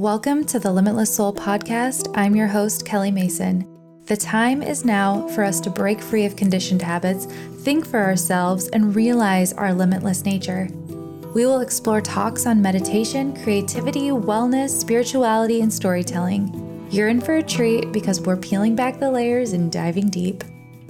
Welcome 0.00 0.46
to 0.46 0.58
the 0.58 0.72
Limitless 0.72 1.14
Soul 1.14 1.34
podcast. 1.34 2.10
I'm 2.16 2.34
your 2.34 2.46
host, 2.46 2.86
Kelly 2.86 3.10
Mason. 3.10 3.66
The 4.06 4.16
time 4.16 4.62
is 4.62 4.82
now 4.82 5.28
for 5.28 5.44
us 5.44 5.60
to 5.60 5.68
break 5.68 6.00
free 6.00 6.24
of 6.24 6.36
conditioned 6.36 6.80
habits, 6.80 7.26
think 7.26 7.86
for 7.86 8.00
ourselves, 8.00 8.68
and 8.68 8.96
realize 8.96 9.52
our 9.52 9.74
limitless 9.74 10.24
nature. 10.24 10.70
We 11.34 11.44
will 11.44 11.60
explore 11.60 12.00
talks 12.00 12.46
on 12.46 12.62
meditation, 12.62 13.36
creativity, 13.42 14.08
wellness, 14.08 14.70
spirituality, 14.70 15.60
and 15.60 15.70
storytelling. 15.70 16.88
You're 16.90 17.08
in 17.08 17.20
for 17.20 17.36
a 17.36 17.42
treat 17.42 17.92
because 17.92 18.22
we're 18.22 18.38
peeling 18.38 18.74
back 18.74 19.00
the 19.00 19.10
layers 19.10 19.52
and 19.52 19.70
diving 19.70 20.08
deep. 20.08 20.44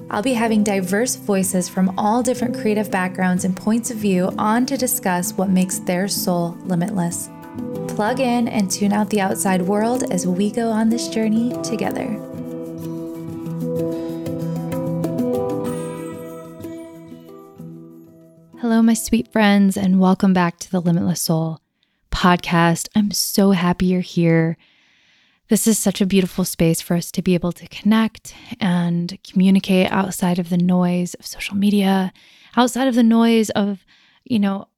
I'll 0.09 0.23
be 0.23 0.34
having 0.34 0.62
diverse 0.62 1.16
voices 1.16 1.69
from 1.69 1.98
all 1.98 2.23
different 2.23 2.55
creative 2.55 2.92
backgrounds 2.92 3.45
and 3.45 3.56
points 3.56 3.91
of 3.91 3.97
view 3.97 4.33
on 4.38 4.66
to 4.66 4.77
discuss 4.77 5.33
what 5.33 5.51
makes 5.51 5.80
their 5.80 6.06
soul 6.06 6.56
limitless. 6.62 7.29
Plug 8.00 8.18
in 8.18 8.48
and 8.48 8.70
tune 8.70 8.95
out 8.95 9.10
the 9.10 9.20
outside 9.20 9.60
world 9.60 10.10
as 10.10 10.27
we 10.27 10.50
go 10.50 10.70
on 10.70 10.88
this 10.88 11.06
journey 11.06 11.50
together. 11.62 12.06
Hello, 18.59 18.80
my 18.80 18.95
sweet 18.95 19.30
friends, 19.30 19.76
and 19.76 20.00
welcome 20.00 20.32
back 20.32 20.59
to 20.60 20.70
the 20.70 20.80
Limitless 20.80 21.20
Soul 21.20 21.60
podcast. 22.10 22.88
I'm 22.96 23.10
so 23.10 23.50
happy 23.50 23.88
you're 23.88 24.01
here. 24.01 24.56
This 25.48 25.66
is 25.66 25.78
such 25.78 26.01
a 26.01 26.06
beautiful 26.06 26.46
space 26.46 26.80
for 26.80 26.96
us 26.96 27.12
to 27.12 27.20
be 27.20 27.34
able 27.34 27.52
to 27.52 27.68
connect 27.68 28.34
and 28.59 29.18
communicate 29.30 29.92
outside 29.92 30.38
of 30.38 30.48
the 30.48 30.56
noise 30.56 31.12
of 31.12 31.26
social 31.26 31.54
media, 31.54 32.14
outside 32.56 32.88
of 32.88 32.95
the 32.95 33.02
noise 33.02 33.51
of, 33.51 33.85
you 34.24 34.38
know, 34.38 34.68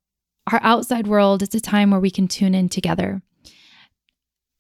our 0.51 0.61
outside 0.63 1.07
world. 1.07 1.43
It's 1.43 1.55
a 1.55 1.61
time 1.61 1.91
where 1.91 2.01
we 2.01 2.11
can 2.11 2.29
tune 2.29 2.55
in 2.55 2.69
together. 2.69 3.23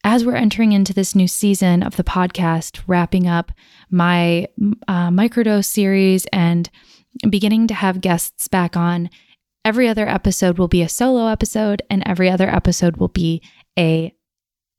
As 0.04 0.24
we're 0.24 0.34
entering 0.34 0.72
into 0.72 0.92
this 0.92 1.14
new 1.14 1.28
season 1.28 1.82
of 1.82 1.96
the 1.96 2.04
podcast, 2.04 2.82
wrapping 2.86 3.28
up 3.28 3.52
my 3.90 4.48
uh, 4.88 5.10
microdose 5.10 5.66
series 5.66 6.26
and 6.32 6.68
beginning 7.28 7.68
to 7.68 7.74
have 7.74 8.00
guests 8.00 8.48
back 8.48 8.76
on, 8.76 9.10
every 9.64 9.88
other 9.88 10.08
episode 10.08 10.58
will 10.58 10.68
be 10.68 10.82
a 10.82 10.88
solo 10.88 11.28
episode, 11.28 11.82
and 11.88 12.02
every 12.04 12.28
other 12.28 12.48
episode 12.48 12.96
will 12.96 13.08
be 13.08 13.42
a 13.78 14.12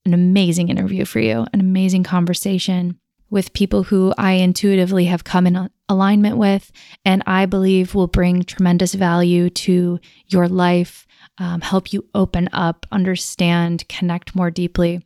an 0.06 0.14
amazing 0.14 0.68
interview 0.68 1.06
for 1.06 1.22
you, 1.22 1.46
an 1.54 1.62
amazing 1.62 2.04
conversation 2.04 3.00
with 3.34 3.52
people 3.54 3.82
who 3.82 4.14
I 4.16 4.34
intuitively 4.34 5.06
have 5.06 5.24
come 5.24 5.48
in 5.48 5.68
alignment 5.90 6.38
with, 6.38 6.72
and 7.04 7.24
I 7.26 7.48
believe 7.48 7.96
will 7.96 8.06
bring 8.06 8.44
tremendous 8.44 8.94
value 8.94 9.50
to 9.50 10.00
your 10.28 10.48
life, 10.48 11.08
um, 11.40 11.62
help 11.62 11.92
you 11.92 12.06
open 12.14 12.48
up, 12.54 12.86
understand, 12.92 13.90
connect 13.90 14.36
more 14.36 14.52
deeply. 14.52 15.04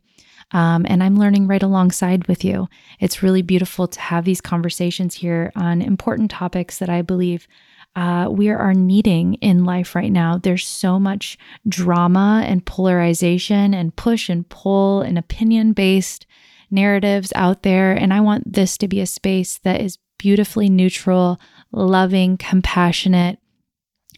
Um, 0.50 0.84
and 0.90 1.02
I'm 1.02 1.16
learning 1.16 1.46
right 1.46 1.62
alongside 1.62 2.28
with 2.28 2.44
you. 2.44 2.68
It's 3.00 3.22
really 3.22 3.40
beautiful 3.40 3.88
to 3.88 3.98
have 3.98 4.26
these 4.26 4.42
conversations 4.42 5.14
here 5.14 5.50
on 5.56 5.80
important 5.80 6.30
topics 6.30 6.80
that 6.80 6.90
I 6.90 7.00
believe 7.00 7.48
uh, 7.96 8.28
we 8.30 8.50
are 8.50 8.74
needing 8.74 9.34
in 9.34 9.64
life 9.64 9.94
right 9.94 10.12
now. 10.12 10.36
There's 10.36 10.66
so 10.66 11.00
much 11.00 11.38
drama 11.66 12.44
and 12.46 12.66
polarization 12.66 13.72
and 13.72 13.96
push 13.96 14.28
and 14.28 14.46
pull 14.50 15.00
and 15.00 15.16
opinion 15.16 15.72
based 15.72 16.26
narratives 16.70 17.32
out 17.34 17.62
there. 17.62 17.92
And 17.92 18.12
I 18.12 18.20
want 18.20 18.52
this 18.52 18.76
to 18.78 18.88
be 18.88 19.00
a 19.00 19.06
space 19.06 19.58
that 19.58 19.80
is 19.80 19.98
beautifully 20.18 20.68
neutral, 20.68 21.40
loving, 21.72 22.36
compassionate, 22.36 23.38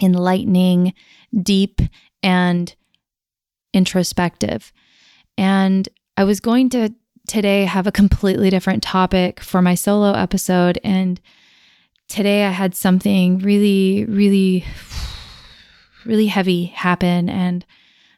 enlightening, 0.02 0.94
deep, 1.42 1.80
and 2.22 2.74
introspective. 3.72 4.72
And 5.36 5.88
I 6.16 6.24
was 6.24 6.40
going 6.40 6.70
to 6.70 6.94
today 7.26 7.64
have 7.64 7.86
a 7.86 7.92
completely 7.92 8.50
different 8.50 8.82
topic 8.82 9.40
for 9.40 9.62
my 9.62 9.74
solo 9.74 10.12
episode. 10.12 10.78
And 10.82 11.20
today 12.08 12.44
I 12.44 12.50
had 12.50 12.74
something 12.74 13.38
really, 13.38 14.04
really, 14.04 14.64
really 16.04 16.26
heavy 16.26 16.66
happen. 16.66 17.28
And 17.28 17.64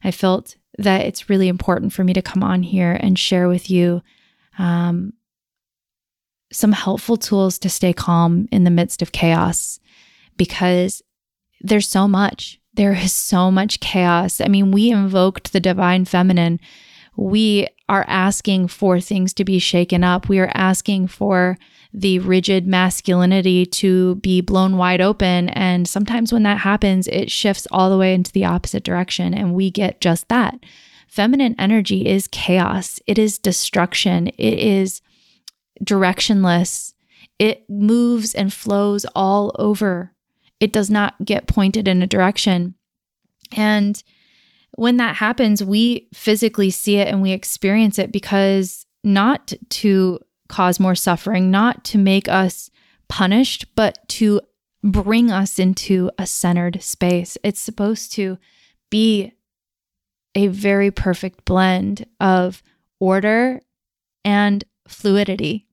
I 0.03 0.11
felt 0.11 0.57
that 0.79 1.03
it's 1.03 1.29
really 1.29 1.49
important 1.49 1.93
for 1.93 2.05
me 2.05 2.13
to 2.15 2.23
come 2.23 2.43
on 2.43 2.63
here 2.63 2.97
and 3.01 3.19
share 3.19 3.49
with 3.49 3.71
you 3.71 4.03
um, 4.59 5.13
some 6.53 6.73
helpful 6.73 7.17
tools 7.17 7.59
to 7.59 7.71
stay 7.71 7.93
calm 7.93 8.49
in 8.53 8.65
the 8.65 8.71
midst 8.71 9.03
of 9.03 9.13
chaos 9.13 9.81
because 10.37 11.03
there's 11.61 11.89
so 11.89 12.07
much. 12.07 12.61
There 12.75 12.93
is 12.93 13.13
so 13.13 13.51
much 13.51 13.81
chaos. 13.81 14.41
I 14.41 14.49
mean, 14.49 14.71
we 14.71 14.91
invoked 14.91 15.53
the 15.53 15.61
divine 15.61 16.05
feminine. 16.05 16.61
We 17.17 17.69
are 17.89 18.05
asking 18.09 18.69
for 18.69 19.01
things 19.01 19.35
to 19.35 19.45
be 19.45 19.59
shaken 19.59 20.03
up. 20.03 20.29
We 20.29 20.39
are 20.39 20.51
asking 20.55 21.09
for 21.09 21.59
the 21.93 22.19
rigid 22.21 22.67
masculinity 22.67 23.67
to 23.67 24.15
be 24.17 24.41
blown 24.41 24.79
wide 24.79 25.03
open. 25.03 25.51
And 25.51 25.87
sometimes 25.87 26.33
when 26.33 26.43
that 26.45 26.59
happens, 26.59 27.07
it 27.09 27.31
shifts 27.31 27.67
all 27.71 27.91
the 27.91 27.99
way 27.99 28.15
into 28.15 28.33
the 28.33 28.47
opposite 28.47 28.83
direction, 28.83 29.35
and 29.35 29.55
we 29.55 29.71
get 29.71 30.01
just 30.01 30.29
that. 30.29 30.59
Feminine 31.13 31.55
energy 31.59 32.07
is 32.07 32.27
chaos, 32.27 32.99
it 33.07 33.19
is 33.19 33.39
destruction, 33.39 34.29
it 34.29 34.59
is 34.59 35.03
directionless, 35.85 36.95
it 37.39 37.69
moves 37.69 38.35
and 38.35 38.51
flows 38.51 39.05
all 39.15 39.55
over. 39.59 40.15
It 40.59 40.73
does 40.73 40.89
not 40.89 41.23
get 41.23 41.47
pointed 41.47 41.87
in 41.87 42.01
a 42.01 42.07
direction. 42.07 42.77
And 43.55 44.03
when 44.79 44.97
that 44.97 45.17
happens, 45.17 45.63
we 45.63 46.09
physically 46.15 46.71
see 46.71 46.97
it 46.97 47.09
and 47.09 47.21
we 47.21 47.33
experience 47.33 47.99
it 47.99 48.11
because 48.11 48.87
not 49.05 49.53
to 49.69 50.19
cause 50.49 50.81
more 50.81 50.95
suffering, 50.95 51.51
not 51.51 51.85
to 51.85 51.99
make 51.99 52.27
us 52.27 52.71
punished, 53.09 53.67
but 53.77 53.99
to 54.09 54.41
bring 54.83 55.31
us 55.31 55.59
into 55.59 56.11
a 56.17 56.27
centered 56.27 56.83
space. 56.83 57.37
It's 57.45 57.61
supposed 57.61 58.15
to 58.15 58.39
be 58.89 59.35
a 60.35 60.49
very 60.49 60.91
perfect 60.91 61.45
blend 61.45 62.07
of 62.21 62.63
order 63.01 63.61
and 64.25 64.65
fluidity. 64.89 65.67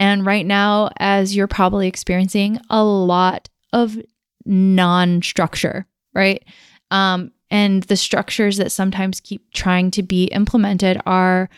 And 0.00 0.24
right 0.24 0.46
now, 0.46 0.90
as 0.98 1.34
you're 1.34 1.46
probably 1.46 1.88
experiencing, 1.88 2.58
a 2.70 2.84
lot 2.84 3.48
of 3.72 3.96
non 4.44 5.22
structure, 5.22 5.86
right? 6.14 6.44
Um, 6.90 7.32
and 7.50 7.82
the 7.84 7.96
structures 7.96 8.58
that 8.58 8.72
sometimes 8.72 9.20
keep 9.20 9.52
trying 9.52 9.90
to 9.92 10.02
be 10.02 10.24
implemented 10.26 11.00
are 11.06 11.48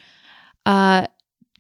uh, 0.67 1.07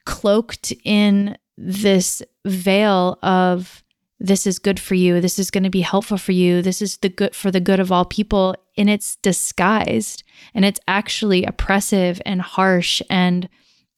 cloaked 0.04 0.72
in 0.84 1.36
this 1.56 2.22
veil 2.46 3.18
of 3.22 3.84
this 4.18 4.46
is 4.46 4.58
good 4.58 4.78
for 4.78 4.94
you 4.94 5.20
this 5.20 5.38
is 5.38 5.50
going 5.50 5.62
to 5.62 5.70
be 5.70 5.80
helpful 5.80 6.18
for 6.18 6.32
you 6.32 6.62
this 6.62 6.80
is 6.80 6.98
the 6.98 7.08
good 7.08 7.34
for 7.34 7.50
the 7.50 7.60
good 7.60 7.80
of 7.80 7.90
all 7.92 8.04
people 8.04 8.54
and 8.80 8.88
it's 8.88 9.16
disguised 9.16 10.24
and 10.54 10.64
it's 10.64 10.80
actually 10.88 11.44
oppressive 11.44 12.20
and 12.24 12.40
harsh 12.40 13.02
and 13.10 13.46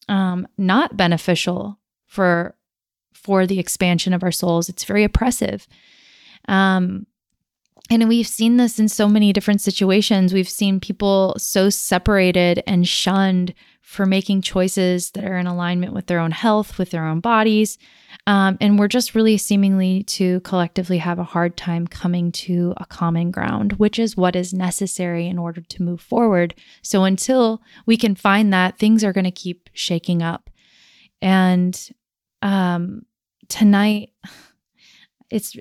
um, 0.09 0.45
not 0.57 0.97
beneficial 0.97 1.79
for 2.05 2.55
for 3.13 3.47
the 3.47 3.59
expansion 3.59 4.11
of 4.11 4.23
our 4.23 4.31
souls. 4.31 4.67
It's 4.67 4.83
very 4.83 5.05
oppressive. 5.05 5.65
Um, 6.49 7.07
and 7.89 8.07
we've 8.07 8.27
seen 8.27 8.57
this 8.57 8.79
in 8.79 8.87
so 8.87 9.07
many 9.07 9.33
different 9.33 9.61
situations 9.61 10.33
we've 10.33 10.49
seen 10.49 10.79
people 10.79 11.35
so 11.37 11.69
separated 11.69 12.63
and 12.65 12.87
shunned 12.87 13.53
for 13.93 14.05
making 14.05 14.41
choices 14.41 15.11
that 15.11 15.25
are 15.25 15.37
in 15.37 15.45
alignment 15.45 15.93
with 15.93 16.07
their 16.07 16.19
own 16.19 16.31
health, 16.31 16.79
with 16.79 16.89
their 16.89 17.05
own 17.05 17.19
bodies. 17.19 17.77
Um, 18.25 18.57
and 18.61 18.79
we're 18.79 18.87
just 18.87 19.13
really 19.13 19.37
seemingly 19.37 20.03
to 20.03 20.39
collectively 20.39 20.97
have 20.99 21.19
a 21.19 21.23
hard 21.25 21.57
time 21.57 21.85
coming 21.85 22.31
to 22.31 22.73
a 22.77 22.85
common 22.85 23.29
ground, 23.29 23.73
which 23.73 23.99
is 23.99 24.15
what 24.15 24.37
is 24.37 24.53
necessary 24.53 25.27
in 25.27 25.37
order 25.37 25.61
to 25.61 25.83
move 25.83 25.99
forward. 25.99 26.55
So 26.81 27.03
until 27.03 27.61
we 27.85 27.97
can 27.97 28.15
find 28.15 28.53
that, 28.53 28.79
things 28.79 29.03
are 29.03 29.13
going 29.13 29.25
to 29.25 29.31
keep 29.31 29.69
shaking 29.73 30.23
up. 30.23 30.49
And 31.21 31.77
um, 32.41 33.05
tonight, 33.49 34.11
it's 35.29 35.57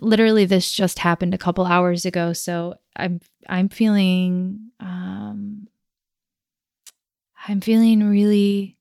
literally 0.00 0.44
this 0.44 0.72
just 0.72 0.98
happened 0.98 1.34
a 1.34 1.38
couple 1.38 1.64
hours 1.64 2.04
ago. 2.04 2.32
So 2.32 2.74
I'm 2.96 3.20
I'm 3.48 3.68
feeling 3.68 4.70
um, 4.80 5.68
I'm 7.48 7.60
feeling 7.60 8.08
really 8.08 8.76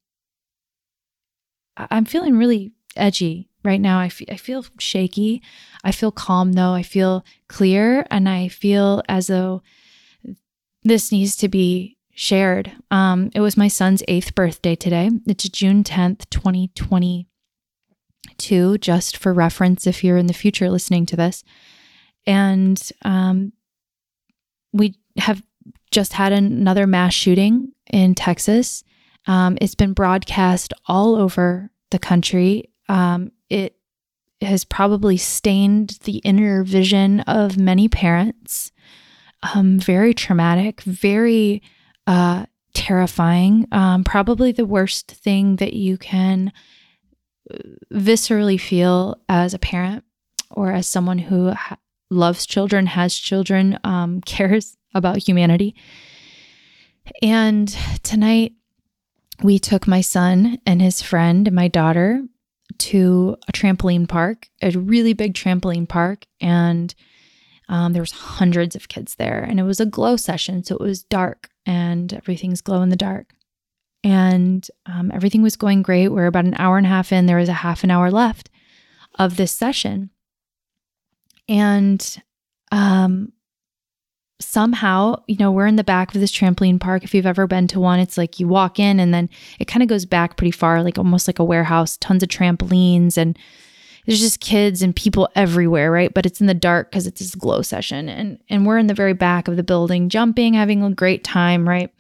I'm 1.78 2.06
feeling 2.06 2.38
really 2.38 2.74
edgy 2.96 3.50
right 3.64 3.80
now. 3.80 4.00
I, 4.00 4.08
f- 4.08 4.22
I 4.30 4.36
feel 4.36 4.66
shaky. 4.80 5.42
I 5.84 5.92
feel 5.92 6.12
calm 6.12 6.54
though. 6.54 6.74
I 6.74 6.84
feel 6.84 7.26
clear 7.48 8.06
and 8.12 8.28
I 8.28 8.48
feel 8.48 9.02
as 9.08 9.28
though 9.28 9.62
this 10.84 11.12
needs 11.12 11.36
to 11.38 11.48
be 11.48 11.98
shared. 12.12 12.72
Um, 12.92 13.32
it 13.34 13.40
was 13.42 13.58
my 13.58 13.68
son's 13.68 14.04
eighth 14.08 14.36
birthday 14.36 14.76
today. 14.76 15.10
It's 15.28 15.48
June 15.50 15.84
10th, 15.84 17.29
2022, 18.40 18.78
just 18.80 19.18
for 19.18 19.34
reference 19.34 19.86
if 19.86 20.04
you're 20.04 20.18
in 20.18 20.28
the 20.28 20.34
future 20.34 20.70
listening 20.70 21.06
to 21.08 21.16
this. 21.16 21.44
And 22.26 22.82
um, 23.04 23.54
we 24.74 24.96
have 25.18 25.44
just 25.92 26.14
had 26.14 26.32
another 26.32 26.88
mass 26.88 27.14
shooting 27.14 27.72
in 27.92 28.16
Texas. 28.16 28.84
Um, 29.28 29.58
it's 29.62 29.76
been 29.76 29.94
broadcast 29.94 30.74
all 30.88 31.16
over 31.16 31.70
the 31.92 32.00
country. 32.00 32.72
Um, 32.88 33.32
it 33.50 33.76
has 34.42 34.64
probably 34.64 35.18
stained 35.18 36.00
the 36.04 36.18
inner 36.18 36.64
vision 36.64 37.22
of 37.22 37.58
many 37.58 37.88
parents. 37.88 38.72
Um, 39.54 39.80
very 39.80 40.14
traumatic, 40.14 40.82
very 40.82 41.62
uh, 42.08 42.46
terrifying. 42.74 43.68
Um, 43.72 44.04
probably 44.04 44.52
the 44.52 44.66
worst 44.66 45.12
thing 45.12 45.58
that 45.58 45.74
you 45.74 45.98
can 45.98 46.52
viscerally 47.92 48.60
feel 48.60 49.20
as 49.28 49.54
a 49.54 49.60
parent 49.60 50.04
or 50.52 50.72
as 50.72 50.88
someone 50.88 51.20
who 51.20 51.52
ha- 51.52 51.78
loves 52.10 52.46
children, 52.46 52.88
has 52.88 53.16
children, 53.16 53.80
um, 53.84 54.22
cares 54.26 54.78
about 54.94 55.18
humanity. 55.18 55.76
And 57.22 57.76
tonight, 58.04 58.54
we 59.42 59.58
took 59.58 59.88
my 59.88 60.02
son 60.02 60.60
and 60.66 60.82
his 60.82 61.02
friend 61.02 61.48
and 61.48 61.56
my 61.56 61.68
daughter 61.68 62.22
to 62.78 63.38
a 63.48 63.52
trampoline 63.52 64.08
park, 64.08 64.50
a 64.62 64.72
really 64.72 65.14
big 65.14 65.34
trampoline 65.34 65.88
park, 65.88 66.26
and 66.40 66.94
um, 67.68 67.94
there 67.94 68.02
was 68.02 68.12
hundreds 68.12 68.76
of 68.76 68.88
kids 68.88 69.16
there, 69.16 69.42
and 69.42 69.60
it 69.60 69.64
was 69.64 69.80
a 69.80 69.86
glow 69.86 70.18
session, 70.18 70.64
so 70.64 70.76
it 70.76 70.82
was 70.82 71.04
dark, 71.04 71.50
and 71.66 72.14
everything's 72.14 72.62
glow 72.62 72.82
in 72.82 72.90
the 72.90 72.96
dark, 72.96 73.34
and 74.04 74.68
um, 74.86 75.12
everything 75.14 75.42
was 75.42 75.56
going 75.56 75.82
great. 75.82 76.10
We're 76.10 76.28
about 76.28 76.46
an 76.46 76.56
hour 76.58 76.78
and 76.78 76.86
a 76.86 76.90
half 76.90 77.12
in. 77.12 77.26
There 77.26 77.38
was 77.38 77.50
a 77.50 77.54
half 77.54 77.84
an 77.84 77.92
hour 77.92 78.12
left 78.12 78.50
of 79.18 79.38
this 79.38 79.52
session, 79.52 80.10
and 81.48 82.22
um, 82.72 83.34
somehow, 84.40 85.22
you 85.28 85.38
know, 85.38 85.52
we're 85.52 85.68
in 85.68 85.76
the 85.76 85.84
back 85.84 86.14
of 86.14 86.22
this 86.22 86.32
trampoline 86.32 86.80
park. 86.80 87.04
If 87.04 87.14
you've 87.14 87.26
ever 87.26 87.48
been 87.48 87.68
to 87.68 87.80
one, 87.80 88.00
it's 88.00 88.18
like 88.18 88.40
you 88.40 88.48
walk 88.48 88.80
in 88.80 89.00
and 89.00 89.14
then 89.14 89.30
it 89.60 89.66
kind 89.66 89.84
of 89.84 89.90
goes 89.90 90.06
back 90.06 90.38
pretty 90.38 90.52
far, 90.52 90.82
like 90.82 90.98
almost 90.98 91.28
like 91.28 91.40
a 91.40 91.44
warehouse, 91.44 91.98
tons 91.98 92.24
of 92.24 92.30
trampolines 92.30 93.18
and 93.18 93.38
there's 94.06 94.22
just 94.22 94.40
kids 94.40 94.82
and 94.82 94.96
people 94.96 95.30
everywhere, 95.36 95.92
right? 95.92 96.12
But 96.12 96.26
it's 96.26 96.42
in 96.42 96.48
the 96.48 96.54
dark 96.54 96.90
because 96.90 97.06
it's 97.06 97.20
this 97.20 97.36
glow 97.36 97.62
session. 97.62 98.10
And 98.10 98.40
and 98.50 98.66
we're 98.66 98.80
in 98.80 98.88
the 98.88 98.94
very 98.94 99.14
back 99.14 99.48
of 99.48 99.56
the 99.56 99.64
building, 99.64 100.10
jumping, 100.10 100.56
having 100.56 100.82
a 100.82 100.92
great 100.92 101.24
time, 101.24 101.68
right? 101.68 101.92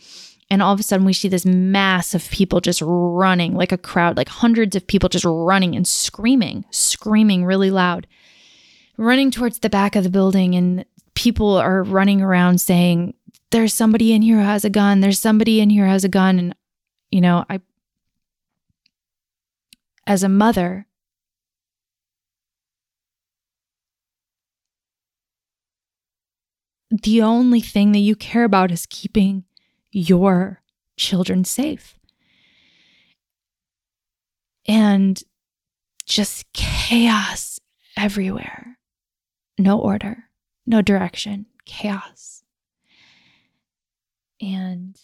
And 0.51 0.63
all 0.63 0.73
of 0.73 0.79
a 0.79 0.83
sudden 0.83 1.05
we 1.05 1.13
see 1.13 1.27
this 1.27 1.45
mass 1.45 2.15
of 2.15 2.29
people 2.31 2.59
just 2.59 2.81
running, 2.83 3.53
like 3.53 3.71
a 3.71 3.77
crowd, 3.77 4.17
like 4.17 4.29
hundreds 4.29 4.75
of 4.75 4.87
people 4.87 5.09
just 5.09 5.25
running 5.25 5.75
and 5.75 5.87
screaming, 5.87 6.65
screaming 6.71 7.45
really 7.45 7.69
loud 7.69 8.07
running 8.99 9.31
towards 9.31 9.59
the 9.59 9.69
back 9.69 9.95
of 9.95 10.03
the 10.03 10.09
building 10.09 10.53
and 10.55 10.85
people 11.15 11.55
are 11.57 11.81
running 11.83 12.21
around 12.21 12.59
saying, 12.59 13.13
There's 13.49 13.73
somebody 13.73 14.13
in 14.13 14.21
here 14.21 14.37
who 14.37 14.43
has 14.43 14.65
a 14.65 14.69
gun. 14.69 14.99
There's 14.99 15.19
somebody 15.19 15.61
in 15.61 15.69
here 15.69 15.85
who 15.85 15.91
has 15.91 16.03
a 16.03 16.09
gun. 16.09 16.37
And, 16.37 16.55
you 17.09 17.21
know, 17.21 17.45
I, 17.49 17.61
as 20.05 20.21
a 20.21 20.29
mother, 20.29 20.85
the 26.91 27.21
only 27.21 27.61
thing 27.61 27.93
that 27.93 27.99
you 27.99 28.15
care 28.15 28.43
about 28.43 28.71
is 28.71 28.85
keeping 28.85 29.45
your 29.91 30.61
children 30.97 31.43
safe. 31.43 31.97
And 34.67 35.21
just 36.05 36.51
chaos 36.53 37.59
everywhere, 37.97 38.77
no 39.57 39.79
order 39.79 40.29
no 40.69 40.83
direction, 40.83 41.47
chaos. 41.65 42.43
And 44.39 44.95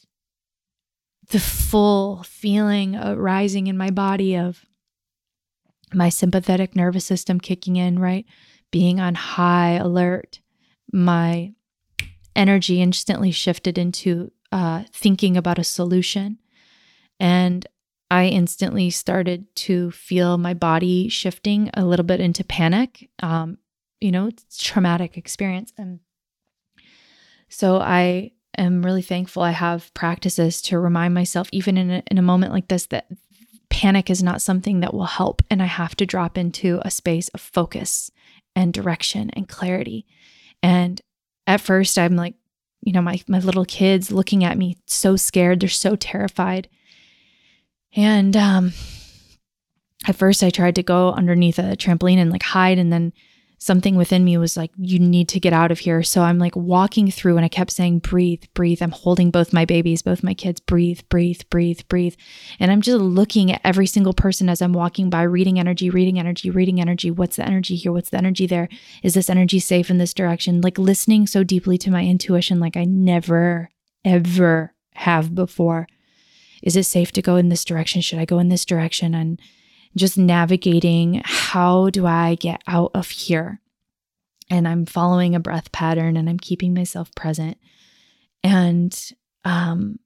the 1.31 1.39
full 1.39 2.23
feeling 2.23 2.95
uh, 2.95 3.15
arising 3.17 3.67
in 3.67 3.75
my 3.75 3.89
body 3.89 4.35
of 4.35 4.63
my 5.91 6.09
sympathetic 6.09 6.75
nervous 6.75 7.03
system 7.03 7.39
kicking 7.39 7.77
in, 7.77 7.97
right? 7.97 8.25
Being 8.71 8.99
on 8.99 9.15
high 9.15 9.71
alert, 9.71 10.39
my 10.93 11.53
energy 12.35 12.81
instantly 12.81 13.31
shifted 13.31 13.77
into 13.77 14.31
uh, 14.55 14.83
thinking 14.91 15.35
about 15.35 15.59
a 15.59 15.63
solution. 15.63 16.39
And 17.19 17.67
I 18.09 18.27
instantly 18.27 18.89
started 18.89 19.53
to 19.57 19.91
feel 19.91 20.37
my 20.37 20.53
body 20.53 21.09
shifting 21.09 21.69
a 21.73 21.85
little 21.85 22.05
bit 22.05 22.21
into 22.21 22.43
panic. 22.43 23.09
Um, 23.21 23.57
you 23.99 24.11
know, 24.11 24.29
traumatic 24.57 25.17
experience. 25.17 25.73
And 25.77 25.99
so 27.49 27.79
I 27.79 28.31
am 28.57 28.85
really 28.85 29.01
thankful 29.01 29.43
I 29.43 29.51
have 29.51 29.93
practices 29.93 30.61
to 30.63 30.79
remind 30.79 31.13
myself, 31.13 31.49
even 31.51 31.77
in 31.77 31.91
a, 31.91 32.03
in 32.09 32.17
a 32.17 32.21
moment 32.21 32.53
like 32.53 32.67
this, 32.67 32.85
that 32.87 33.07
panic 33.69 34.09
is 34.09 34.23
not 34.23 34.41
something 34.41 34.79
that 34.79 34.93
will 34.93 35.05
help. 35.05 35.41
And 35.49 35.61
I 35.61 35.65
have 35.65 35.95
to 35.97 36.05
drop 36.05 36.37
into 36.37 36.79
a 36.83 36.91
space 36.91 37.27
of 37.29 37.41
focus 37.41 38.11
and 38.55 38.73
direction 38.73 39.31
and 39.31 39.49
clarity. 39.49 40.05
And 40.63 41.01
at 41.47 41.61
first, 41.61 41.97
I'm 41.97 42.15
like, 42.15 42.35
you 42.85 42.93
know, 42.93 43.01
my, 43.01 43.19
my 43.27 43.39
little 43.39 43.65
kids 43.65 44.11
looking 44.11 44.43
at 44.43 44.57
me 44.57 44.77
so 44.85 45.17
scared. 45.17 45.59
They're 45.59 45.69
so 45.69 45.95
terrified. 45.95 46.69
And 47.95 48.37
um, 48.37 48.73
at 50.07 50.15
first, 50.15 50.43
I 50.43 50.51
tried 50.51 50.75
to 50.75 50.83
go 50.83 51.11
underneath 51.11 51.57
a 51.57 51.75
trampoline 51.75 52.17
and 52.17 52.31
like 52.31 52.43
hide. 52.43 52.77
And 52.77 52.93
then 52.93 53.11
something 53.57 53.95
within 53.95 54.23
me 54.23 54.37
was 54.37 54.57
like, 54.57 54.71
you 54.77 54.99
need 54.99 55.29
to 55.29 55.39
get 55.39 55.53
out 55.53 55.71
of 55.71 55.79
here. 55.79 56.03
So 56.03 56.21
I'm 56.21 56.39
like 56.39 56.55
walking 56.55 57.09
through 57.09 57.37
and 57.37 57.45
I 57.45 57.49
kept 57.49 57.71
saying, 57.71 57.99
breathe, 57.99 58.43
breathe. 58.53 58.81
I'm 58.81 58.91
holding 58.91 59.31
both 59.31 59.53
my 59.53 59.65
babies, 59.65 60.01
both 60.01 60.23
my 60.23 60.33
kids, 60.33 60.59
breathe, 60.59 61.01
breathe, 61.09 61.41
breathe, 61.49 61.81
breathe. 61.87 62.15
And 62.59 62.71
I'm 62.71 62.81
just 62.81 62.97
looking 62.97 63.51
at 63.51 63.61
every 63.63 63.87
single 63.87 64.13
person 64.13 64.49
as 64.49 64.61
I'm 64.61 64.73
walking 64.73 65.09
by, 65.09 65.23
reading 65.23 65.59
energy, 65.59 65.89
reading 65.89 66.19
energy, 66.19 66.49
reading 66.49 66.81
energy. 66.81 67.11
What's 67.11 67.37
the 67.37 67.45
energy 67.45 67.75
here? 67.75 67.91
What's 67.91 68.09
the 68.09 68.17
energy 68.17 68.45
there? 68.45 68.69
Is 69.03 69.13
this 69.13 69.29
energy 69.29 69.59
safe 69.59 69.89
in 69.89 69.97
this 69.97 70.13
direction? 70.13 70.61
Like 70.61 70.77
listening 70.77 71.27
so 71.27 71.43
deeply 71.43 71.77
to 71.79 71.91
my 71.91 72.03
intuition, 72.03 72.59
like 72.59 72.77
I 72.77 72.85
never, 72.85 73.71
ever 74.03 74.73
have 74.95 75.33
before. 75.33 75.87
Is 76.61 76.75
it 76.75 76.83
safe 76.83 77.11
to 77.13 77.21
go 77.21 77.35
in 77.35 77.49
this 77.49 77.65
direction? 77.65 78.01
Should 78.01 78.19
I 78.19 78.25
go 78.25 78.39
in 78.39 78.49
this 78.49 78.65
direction? 78.65 79.13
And 79.13 79.39
just 79.97 80.17
navigating 80.17 81.21
how 81.25 81.89
do 81.89 82.05
I 82.05 82.35
get 82.35 82.61
out 82.67 82.91
of 82.93 83.09
here? 83.09 83.61
And 84.49 84.67
I'm 84.67 84.85
following 84.85 85.35
a 85.35 85.39
breath 85.39 85.71
pattern 85.71 86.17
and 86.17 86.29
I'm 86.29 86.39
keeping 86.39 86.73
myself 86.73 87.13
present. 87.15 87.57
And 88.43 88.97
um, 89.43 89.99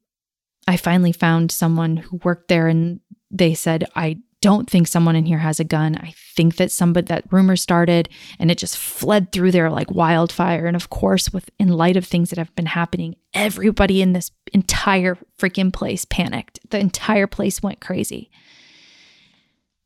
I 0.67 0.77
finally 0.77 1.11
found 1.11 1.51
someone 1.51 1.97
who 1.97 2.21
worked 2.23 2.47
there 2.47 2.67
and 2.67 3.01
they 3.31 3.53
said, 3.53 3.85
I 3.95 4.19
don't 4.41 4.69
think 4.69 4.87
someone 4.87 5.15
in 5.15 5.25
here 5.25 5.39
has 5.39 5.59
a 5.59 5.65
gun. 5.65 5.97
I 5.97 6.13
think 6.35 6.55
that 6.55 6.71
somebody 6.71 7.07
that 7.07 7.25
rumor 7.31 7.57
started 7.57 8.07
and 8.39 8.49
it 8.49 8.57
just 8.57 8.77
fled 8.77 9.31
through 9.31 9.51
there 9.51 9.69
like 9.69 9.91
wildfire. 9.91 10.65
And 10.65 10.75
of 10.75 10.89
course, 10.89 11.33
with 11.33 11.49
in 11.59 11.67
light 11.67 11.97
of 11.97 12.05
things 12.05 12.29
that 12.29 12.39
have 12.39 12.55
been 12.55 12.67
happening, 12.67 13.15
everybody 13.33 14.01
in 14.01 14.13
this 14.13 14.31
entire 14.53 15.17
freaking 15.37 15.73
place 15.73 16.05
panicked. 16.05 16.59
The 16.69 16.79
entire 16.79 17.27
place 17.27 17.61
went 17.61 17.81
crazy. 17.81 18.31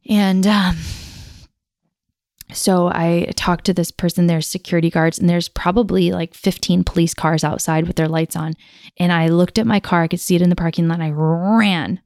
And 0.09 0.45
um, 0.45 0.77
so 2.51 2.87
I 2.87 3.31
talked 3.35 3.65
to 3.65 3.73
this 3.73 3.91
person, 3.91 4.27
there's 4.27 4.47
security 4.47 4.89
guards, 4.89 5.17
and 5.17 5.29
there's 5.29 5.49
probably 5.49 6.11
like 6.11 6.33
15 6.33 6.83
police 6.83 7.13
cars 7.13 7.43
outside 7.43 7.87
with 7.87 7.95
their 7.95 8.07
lights 8.07 8.35
on. 8.35 8.53
And 8.97 9.11
I 9.11 9.27
looked 9.27 9.57
at 9.57 9.67
my 9.67 9.79
car, 9.79 10.03
I 10.03 10.07
could 10.07 10.19
see 10.19 10.35
it 10.35 10.41
in 10.41 10.49
the 10.49 10.55
parking 10.55 10.87
lot. 10.87 11.01
I 11.01 11.11
ran, 11.11 12.01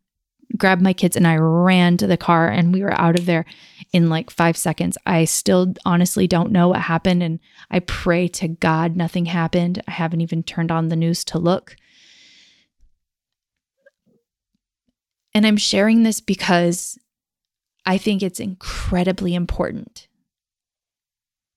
grabbed 0.57 0.81
my 0.81 0.93
kids, 0.93 1.15
and 1.15 1.27
I 1.27 1.37
ran 1.37 1.97
to 1.97 2.07
the 2.07 2.17
car, 2.17 2.49
and 2.49 2.73
we 2.73 2.81
were 2.81 2.99
out 2.99 3.17
of 3.17 3.25
there 3.25 3.45
in 3.93 4.09
like 4.09 4.29
five 4.29 4.57
seconds. 4.57 4.97
I 5.05 5.25
still 5.25 5.73
honestly 5.85 6.27
don't 6.27 6.51
know 6.51 6.69
what 6.69 6.81
happened. 6.81 7.23
And 7.23 7.39
I 7.71 7.79
pray 7.79 8.27
to 8.29 8.47
God 8.47 8.95
nothing 8.95 9.25
happened. 9.25 9.81
I 9.87 9.91
haven't 9.91 10.21
even 10.21 10.43
turned 10.43 10.71
on 10.71 10.89
the 10.89 10.95
news 10.95 11.23
to 11.25 11.39
look. 11.39 11.75
And 15.33 15.45
I'm 15.45 15.57
sharing 15.57 16.03
this 16.03 16.19
because 16.19 16.97
I 17.87 17.97
think 17.97 18.21
it's 18.21 18.41
incredibly 18.41 19.33
important, 19.33 20.09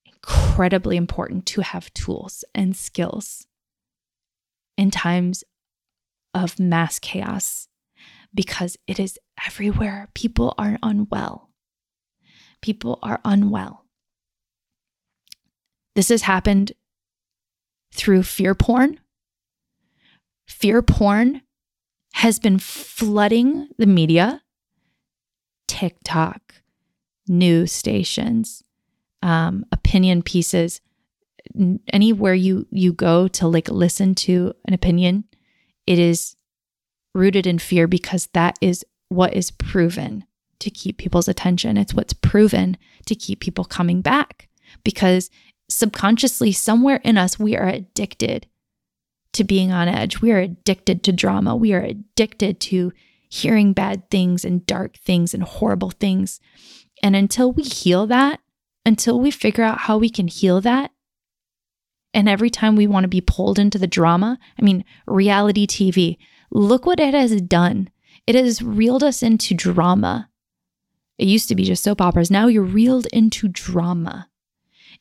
incredibly 0.06 0.96
important 0.96 1.44
to 1.46 1.62
have 1.62 1.92
tools 1.92 2.44
and 2.54 2.76
skills 2.76 3.48
in 4.78 4.92
times 4.92 5.42
of 6.32 6.60
mass 6.60 7.00
chaos 7.00 7.66
because 8.32 8.76
it 8.86 9.00
is 9.00 9.18
everywhere. 9.44 10.08
People 10.14 10.54
are 10.56 10.78
unwell. 10.84 11.50
People 12.62 13.00
are 13.02 13.20
unwell. 13.24 13.86
This 15.96 16.10
has 16.10 16.22
happened 16.22 16.70
through 17.92 18.22
fear 18.22 18.54
porn. 18.54 19.00
Fear 20.46 20.82
porn 20.82 21.42
has 22.12 22.38
been 22.38 22.60
flooding 22.60 23.66
the 23.78 23.86
media 23.86 24.42
TikTok, 25.80 26.56
news 27.26 27.72
stations, 27.72 28.62
um, 29.22 29.64
opinion 29.72 30.22
pieces, 30.22 30.82
anywhere 31.88 32.34
you 32.34 32.66
you 32.70 32.92
go 32.92 33.26
to 33.28 33.48
like 33.48 33.70
listen 33.70 34.14
to 34.14 34.52
an 34.66 34.74
opinion, 34.74 35.24
it 35.86 35.98
is 35.98 36.36
rooted 37.14 37.46
in 37.46 37.58
fear 37.58 37.86
because 37.86 38.28
that 38.34 38.58
is 38.60 38.84
what 39.08 39.32
is 39.32 39.50
proven 39.50 40.24
to 40.58 40.68
keep 40.68 40.98
people's 40.98 41.28
attention. 41.28 41.78
It's 41.78 41.94
what's 41.94 42.12
proven 42.12 42.76
to 43.06 43.14
keep 43.14 43.40
people 43.40 43.64
coming 43.64 44.02
back 44.02 44.50
because 44.84 45.30
subconsciously, 45.70 46.52
somewhere 46.52 47.00
in 47.04 47.16
us, 47.16 47.38
we 47.38 47.56
are 47.56 47.68
addicted 47.68 48.46
to 49.32 49.44
being 49.44 49.72
on 49.72 49.88
edge. 49.88 50.20
We 50.20 50.30
are 50.32 50.40
addicted 50.40 51.02
to 51.04 51.12
drama. 51.12 51.56
We 51.56 51.72
are 51.72 51.80
addicted 51.80 52.60
to 52.60 52.92
hearing 53.30 53.72
bad 53.72 54.10
things 54.10 54.44
and 54.44 54.66
dark 54.66 54.96
things 54.98 55.32
and 55.32 55.42
horrible 55.42 55.90
things. 55.90 56.40
And 57.02 57.16
until 57.16 57.52
we 57.52 57.62
heal 57.62 58.06
that, 58.08 58.40
until 58.84 59.20
we 59.20 59.30
figure 59.30 59.64
out 59.64 59.82
how 59.82 59.96
we 59.96 60.10
can 60.10 60.26
heal 60.28 60.60
that, 60.60 60.90
and 62.12 62.28
every 62.28 62.50
time 62.50 62.74
we 62.74 62.88
want 62.88 63.04
to 63.04 63.08
be 63.08 63.20
pulled 63.20 63.58
into 63.58 63.78
the 63.78 63.86
drama, 63.86 64.38
I 64.58 64.62
mean, 64.62 64.84
reality 65.06 65.66
TV, 65.66 66.18
look 66.50 66.84
what 66.84 66.98
it 66.98 67.14
has 67.14 67.40
done. 67.40 67.88
It 68.26 68.34
has 68.34 68.62
reeled 68.62 69.04
us 69.04 69.22
into 69.22 69.54
drama. 69.54 70.28
It 71.16 71.28
used 71.28 71.48
to 71.48 71.54
be 71.54 71.64
just 71.64 71.84
soap 71.84 72.00
operas. 72.00 72.30
Now 72.30 72.48
you're 72.48 72.64
reeled 72.64 73.06
into 73.12 73.46
drama. 73.46 74.28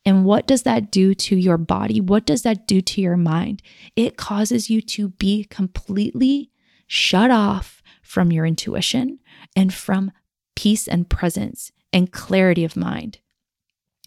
And 0.05 0.23
what 0.23 0.45
does 0.45 0.63
that 0.63 0.91
do 0.91 1.15
to 1.15 1.35
your 1.35 1.57
body? 1.57 1.99
What 1.99 2.25
does 2.25 2.43
that 2.43 2.67
do 2.67 2.79
to 2.79 3.01
your 3.01 3.17
mind? 3.17 3.63
It 3.95 4.17
causes 4.17 4.69
you 4.69 4.81
to 4.81 5.09
be 5.09 5.45
completely 5.45 6.51
shut 6.85 7.31
off 7.31 7.78
from 8.09 8.31
your 8.31 8.43
intuition 8.43 9.19
and 9.55 9.71
from 9.71 10.11
peace 10.55 10.87
and 10.87 11.07
presence 11.07 11.71
and 11.93 12.11
clarity 12.11 12.63
of 12.63 12.75
mind. 12.75 13.19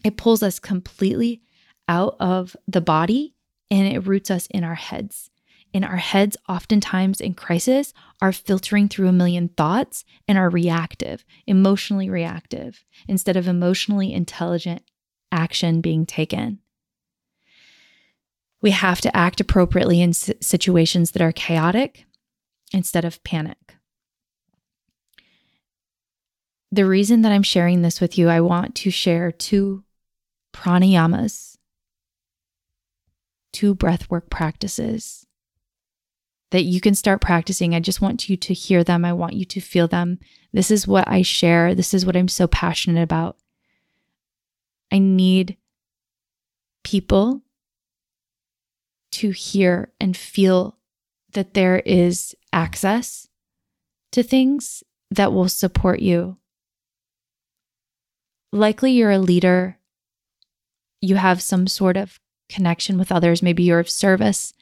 It 0.03 0.17
pulls 0.17 0.43
us 0.43 0.59
completely 0.59 1.41
out 1.87 2.17
of 2.19 2.57
the 2.67 2.81
body 2.81 3.33
and 3.71 3.87
it 3.87 4.05
roots 4.05 4.29
us 4.29 4.45
in 4.47 4.65
our 4.65 4.75
heads. 4.75 5.29
In 5.71 5.85
our 5.85 5.95
heads, 5.95 6.35
oftentimes 6.49 7.21
in 7.21 7.33
crisis, 7.33 7.93
are 8.21 8.33
filtering 8.33 8.89
through 8.89 9.07
a 9.07 9.13
million 9.13 9.47
thoughts 9.47 10.03
and 10.27 10.37
are 10.37 10.49
reactive, 10.49 11.23
emotionally 11.47 12.09
reactive, 12.09 12.83
instead 13.07 13.37
of 13.37 13.47
emotionally 13.47 14.11
intelligent 14.11 14.83
action 15.31 15.79
being 15.79 16.05
taken. 16.05 16.59
We 18.61 18.71
have 18.71 18.99
to 18.99 19.15
act 19.15 19.39
appropriately 19.39 20.01
in 20.01 20.11
situations 20.11 21.11
that 21.11 21.21
are 21.21 21.31
chaotic 21.31 22.05
instead 22.73 23.05
of 23.05 23.23
panic. 23.23 23.77
The 26.73 26.87
reason 26.87 27.21
that 27.21 27.31
I'm 27.31 27.43
sharing 27.43 27.83
this 27.83 28.01
with 28.01 28.17
you, 28.17 28.29
I 28.29 28.41
want 28.41 28.73
to 28.77 28.89
share 28.89 29.31
two 29.31 29.83
pranayamas, 30.55 31.57
two 33.51 33.75
breathwork 33.75 34.31
practices 34.31 35.27
that 36.49 36.63
you 36.63 36.81
can 36.81 36.95
start 36.95 37.21
practicing. 37.21 37.75
I 37.75 37.79
just 37.79 38.01
want 38.01 38.27
you 38.27 38.35
to 38.37 38.55
hear 38.55 38.83
them. 38.83 39.05
I 39.05 39.13
want 39.13 39.33
you 39.33 39.45
to 39.45 39.61
feel 39.61 39.87
them. 39.87 40.17
This 40.51 40.71
is 40.71 40.87
what 40.87 41.07
I 41.07 41.21
share. 41.21 41.75
This 41.75 41.93
is 41.93 42.07
what 42.07 42.17
I'm 42.17 42.27
so 42.27 42.47
passionate 42.47 43.03
about. 43.03 43.37
I 44.91 44.97
need 44.97 45.57
people 46.83 47.43
to 49.11 49.29
hear 49.29 49.91
and 50.01 50.17
feel 50.17 50.79
that 51.33 51.53
there 51.53 51.83
is 51.85 52.33
access 52.51 53.27
to 54.11 54.23
things 54.23 54.83
that 55.11 55.31
will 55.31 55.49
support 55.49 55.99
you. 55.99 56.37
Likely 58.53 58.91
you're 58.91 59.11
a 59.11 59.19
leader, 59.19 59.77
you 61.01 61.15
have 61.15 61.41
some 61.41 61.67
sort 61.67 61.97
of 61.97 62.19
connection 62.49 62.97
with 62.97 63.11
others. 63.11 63.41
Maybe 63.41 63.63
you're 63.63 63.79
of 63.79 63.89
service, 63.89 64.53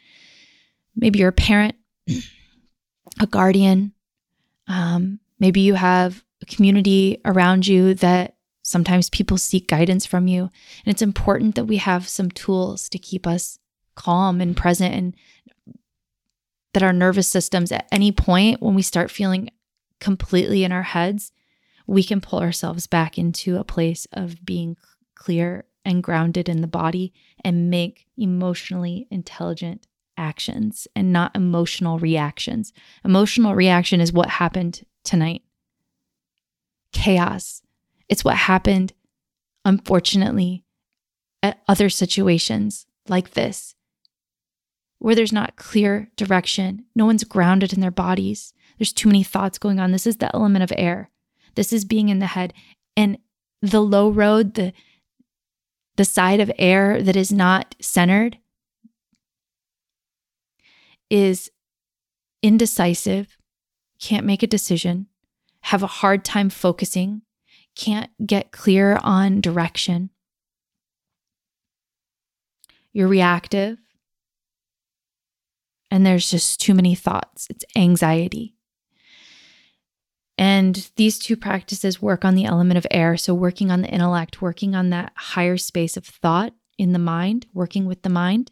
maybe 0.96 1.20
you're 1.20 1.30
a 1.30 1.34
parent, 1.34 1.76
a 3.20 3.28
guardian. 3.28 3.94
Um, 4.68 5.20
maybe 5.40 5.62
you 5.62 5.74
have 5.74 6.24
a 6.42 6.46
community 6.46 7.20
around 7.26 7.68
you 7.68 7.94
that 7.96 8.36
Sometimes 8.64 9.10
people 9.10 9.38
seek 9.38 9.68
guidance 9.68 10.06
from 10.06 10.28
you. 10.28 10.44
And 10.44 10.94
it's 10.94 11.02
important 11.02 11.56
that 11.56 11.66
we 11.66 11.78
have 11.78 12.08
some 12.08 12.30
tools 12.30 12.90
to 12.90 13.00
keep 13.00 13.26
us 13.26 13.58
calm 13.96 14.40
and 14.40 14.56
present 14.56 14.94
and 14.94 15.16
that 16.74 16.84
our 16.84 16.94
nervous 16.94 17.28
systems 17.28 17.72
at 17.72 17.88
any 17.92 18.12
point 18.12 18.62
when 18.62 18.76
we 18.76 18.82
start 18.82 19.12
feeling 19.12 19.50
completely 20.00 20.64
in 20.64 20.72
our 20.72 20.84
heads, 20.84 21.32
we 21.88 22.04
can 22.04 22.22
pull 22.22 22.40
ourselves 22.40 22.88
back 22.88 23.18
into 23.18 23.58
a 23.58 23.64
place 23.64 24.08
of 24.12 24.46
being 24.46 24.78
clear 25.16 25.66
and 25.84 26.04
grounded 26.04 26.48
in 26.48 26.62
the 26.62 26.68
body 26.68 27.14
and 27.44 27.70
make 27.70 28.08
emotionally 28.18 29.08
intelligent 29.10 29.88
actions 30.18 30.88
and 30.96 31.12
not 31.12 31.36
emotional 31.36 31.98
reactions. 32.00 32.74
Emotional 33.04 33.56
reaction 33.56 34.00
is 34.00 34.14
what 34.14 34.30
happened 34.30 34.86
tonight. 35.04 35.42
Chaos, 36.94 37.62
it's 38.10 38.24
what 38.24 38.36
happened, 38.36 38.94
unfortunately, 39.66 40.64
at 41.42 41.62
other 41.68 41.90
situations 41.90 42.86
like 43.08 43.32
this, 43.32 43.76
where 45.00 45.16
there's 45.16 45.34
not 45.34 45.56
clear 45.56 46.12
direction. 46.16 46.86
No 46.96 47.06
one's 47.06 47.24
grounded 47.24 47.74
in 47.74 47.80
their 47.80 47.90
bodies. 47.90 48.54
There's 48.78 48.94
too 48.94 49.08
many 49.08 49.24
thoughts 49.24 49.58
going 49.58 49.80
on. 49.80 49.92
This 49.92 50.06
is 50.06 50.18
the 50.18 50.34
element 50.36 50.64
of 50.64 50.74
air. 50.78 51.10
This 51.56 51.74
is 51.74 51.86
being 51.86 52.10
in 52.10 52.20
the 52.20 52.28
head. 52.28 52.54
And 52.96 53.18
the 53.62 53.82
low 53.82 54.10
road, 54.10 54.56
the 54.56 54.74
the 55.98 56.06
side 56.06 56.40
of 56.40 56.52
air 56.58 57.02
that 57.02 57.16
is 57.16 57.32
not 57.32 57.76
centered 57.82 58.38
is 61.10 61.52
indecisive, 62.42 63.38
can't 64.00 64.26
make 64.26 64.42
a 64.42 64.48
decision, 64.48 65.08
have 65.64 65.84
a 65.84 65.88
hard 65.88 66.24
time 66.24 66.50
focusing, 66.50 67.22
can't 67.76 68.10
get 68.26 68.52
clear 68.52 69.00
on 69.04 69.42
direction. 69.42 70.10
You're 72.94 73.08
reactive, 73.08 73.78
and 75.92 76.06
there's 76.06 76.32
just 76.32 76.60
too 76.60 76.74
many 76.74 76.96
thoughts. 76.96 77.48
It's 77.50 77.66
anxiety. 77.76 78.56
And 80.38 80.90
these 80.96 81.20
two 81.20 81.36
practices 81.36 82.02
work 82.02 82.26
on 82.26 82.36
the 82.36 82.46
element 82.46 82.78
of 82.78 82.88
air. 82.90 83.18
So, 83.18 83.34
working 83.34 83.70
on 83.70 83.82
the 83.82 83.90
intellect, 83.90 84.42
working 84.42 84.76
on 84.76 84.90
that 84.90 85.12
higher 85.16 85.58
space 85.58 85.98
of 85.98 86.06
thought 86.06 86.54
in 86.78 86.94
the 86.94 87.00
mind, 87.00 87.48
working 87.54 87.86
with 87.86 88.02
the 88.02 88.10
mind 88.10 88.52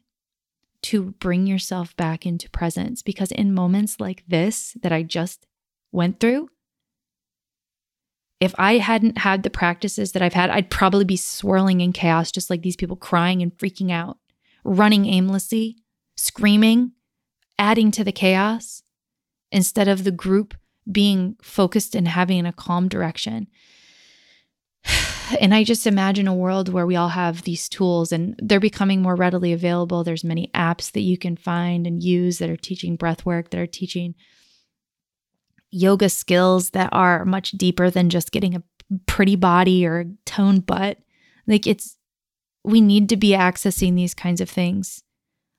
to 0.82 1.12
bring 1.20 1.48
yourself 1.48 1.96
back 1.98 2.26
into 2.26 2.50
presence. 2.50 3.02
Because 3.02 3.32
in 3.32 3.54
moments 3.54 4.00
like 4.00 4.24
this 4.28 4.78
that 4.82 4.92
I 4.92 5.04
just 5.04 5.48
went 5.92 6.20
through, 6.20 6.50
if 8.40 8.54
I 8.58 8.78
hadn't 8.78 9.18
had 9.20 9.44
the 9.44 9.50
practices 9.50 10.14
that 10.14 10.22
I've 10.22 10.34
had, 10.34 10.50
I'd 10.50 10.70
probably 10.70 11.06
be 11.06 11.18
swirling 11.18 11.82
in 11.82 11.92
chaos, 11.92 12.32
just 12.32 12.50
like 12.50 12.62
these 12.62 12.78
people 12.78 12.96
crying 12.96 13.42
and 13.42 13.58
freaking 13.58 13.92
out, 13.92 14.18
running 14.64 15.06
aimlessly, 15.06 15.78
screaming, 16.16 16.94
adding 17.58 17.92
to 17.92 18.04
the 18.04 18.14
chaos 18.14 18.82
instead 19.52 19.88
of 19.88 20.04
the 20.04 20.12
group 20.12 20.54
being 20.92 21.36
focused 21.42 21.96
and 21.96 22.08
having 22.08 22.46
a 22.46 22.54
calm 22.54 22.88
direction. 22.88 23.48
And 25.40 25.54
I 25.54 25.64
just 25.64 25.86
imagine 25.86 26.28
a 26.28 26.34
world 26.34 26.70
where 26.70 26.88
we 26.88 26.96
all 26.96 27.10
have 27.10 27.44
these 27.44 27.70
tools 27.70 28.12
and 28.12 28.34
they're 28.42 28.60
becoming 28.60 29.04
more 29.04 29.16
readily 29.16 29.54
available. 29.54 30.04
There's 30.04 30.24
many 30.24 30.50
apps 30.56 30.92
that 30.94 31.02
you 31.02 31.20
can 31.20 31.38
find 31.38 31.86
and 31.86 32.02
use 32.02 32.40
that 32.40 32.50
are 32.50 32.58
teaching 32.58 32.96
breath 32.96 33.28
work, 33.28 33.52
that 33.52 33.60
are 33.60 33.68
teaching 33.68 34.16
yoga 35.70 36.10
skills 36.10 36.72
that 36.72 36.90
are 36.92 37.26
much 37.26 37.52
deeper 37.52 37.92
than 37.92 38.10
just 38.10 38.32
getting 38.32 38.56
a 38.56 38.64
pretty 39.06 39.36
body 39.36 39.86
or 39.86 40.00
a 40.00 40.06
toned 40.26 40.66
butt. 40.66 40.98
Like 41.46 41.68
it's, 41.68 41.98
we 42.64 42.82
need 42.82 43.10
to 43.10 43.18
be 43.18 43.30
accessing 43.30 43.96
these 43.96 44.16
kinds 44.16 44.42
of 44.42 44.50
things, 44.50 45.04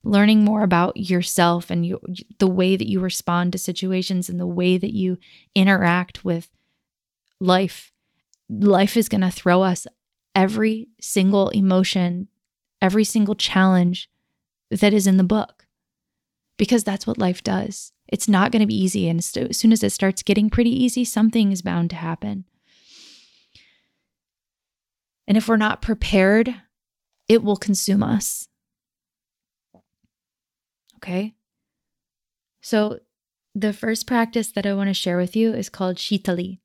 learning 0.02 0.44
more 0.44 0.62
about 0.62 0.96
yourself 0.96 1.70
and 1.70 1.84
you, 1.84 2.00
the 2.38 2.46
way 2.46 2.76
that 2.76 2.88
you 2.88 3.00
respond 3.00 3.52
to 3.52 3.58
situations 3.58 4.28
and 4.28 4.40
the 4.40 4.46
way 4.46 4.78
that 4.78 4.94
you 4.94 5.18
interact 5.54 6.24
with 6.24 6.48
life. 7.38 7.92
Life 8.48 8.96
is 8.96 9.08
going 9.08 9.20
to 9.20 9.30
throw 9.30 9.62
us 9.62 9.86
every 10.34 10.88
single 11.00 11.50
emotion, 11.50 12.28
every 12.80 13.04
single 13.04 13.34
challenge 13.34 14.10
that 14.70 14.94
is 14.94 15.06
in 15.06 15.16
the 15.16 15.24
book 15.24 15.66
because 16.56 16.84
that's 16.84 17.06
what 17.06 17.16
life 17.16 17.42
does. 17.42 17.92
It's 18.06 18.28
not 18.28 18.52
going 18.52 18.60
to 18.60 18.66
be 18.66 18.78
easy. 18.78 19.08
And 19.08 19.18
as 19.18 19.56
soon 19.56 19.72
as 19.72 19.82
it 19.82 19.92
starts 19.92 20.22
getting 20.22 20.50
pretty 20.50 20.70
easy, 20.70 21.06
something 21.06 21.52
is 21.52 21.62
bound 21.62 21.88
to 21.90 21.96
happen. 21.96 22.44
And 25.26 25.38
if 25.38 25.48
we're 25.48 25.56
not 25.56 25.80
prepared, 25.80 26.54
it 27.28 27.42
will 27.42 27.56
consume 27.56 28.02
us. 28.02 28.48
Okay. 31.02 31.34
So, 32.60 33.00
the 33.54 33.72
first 33.72 34.06
practice 34.06 34.52
that 34.52 34.66
I 34.66 34.74
want 34.74 34.88
to 34.88 34.94
share 34.94 35.16
with 35.16 35.34
you 35.34 35.52
is 35.52 35.68
called 35.68 35.96
Shitali. 35.96 36.58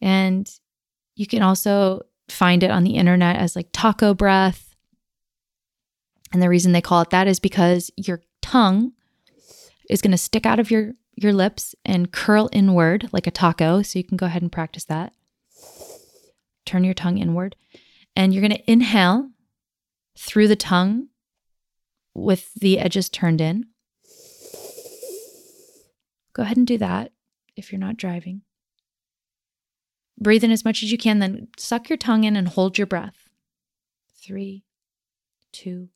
And 0.00 0.48
you 1.16 1.26
can 1.26 1.42
also 1.42 2.02
find 2.28 2.62
it 2.62 2.70
on 2.70 2.84
the 2.84 2.96
internet 2.96 3.36
as 3.36 3.56
like 3.56 3.68
taco 3.72 4.14
breath 4.14 4.74
And 6.32 6.42
the 6.42 6.48
reason 6.48 6.72
they 6.72 6.80
call 6.80 7.00
it 7.02 7.10
that 7.10 7.28
is 7.28 7.40
because 7.40 7.90
your 7.96 8.22
tongue 8.42 8.92
is 9.88 10.02
going 10.02 10.10
to 10.12 10.18
stick 10.18 10.46
out 10.46 10.60
of 10.60 10.70
your 10.70 10.92
your 11.14 11.32
lips 11.32 11.74
and 11.84 12.12
curl 12.12 12.50
inward 12.52 13.08
like 13.12 13.26
a 13.26 13.30
taco. 13.30 13.82
So 13.82 13.98
you 13.98 14.04
can 14.04 14.18
go 14.18 14.26
ahead 14.26 14.42
and 14.42 14.52
practice 14.52 14.84
that. 14.84 15.14
Turn 16.66 16.84
your 16.84 16.94
tongue 16.94 17.18
inward. 17.18 17.56
And 18.14 18.34
you're 18.34 18.46
going 18.46 18.58
to 18.58 18.70
inhale 18.70 19.30
through 20.18 20.48
the 20.48 20.56
tongue 20.56 21.08
with 22.16 22.54
the 22.54 22.78
edges 22.78 23.08
turned 23.08 23.40
in. 23.40 23.66
Go 26.32 26.42
ahead 26.42 26.56
and 26.56 26.66
do 26.66 26.78
that 26.78 27.12
if 27.56 27.70
you're 27.70 27.78
not 27.78 27.96
driving. 27.96 28.42
Breathe 30.18 30.44
in 30.44 30.50
as 30.50 30.64
much 30.64 30.82
as 30.82 30.90
you 30.90 30.96
can, 30.96 31.18
then 31.18 31.48
suck 31.58 31.90
your 31.90 31.98
tongue 31.98 32.24
in 32.24 32.36
and 32.36 32.48
hold 32.48 32.78
your 32.78 32.86
breath. 32.86 33.28
Three, 34.22 34.64
two, 35.52 35.90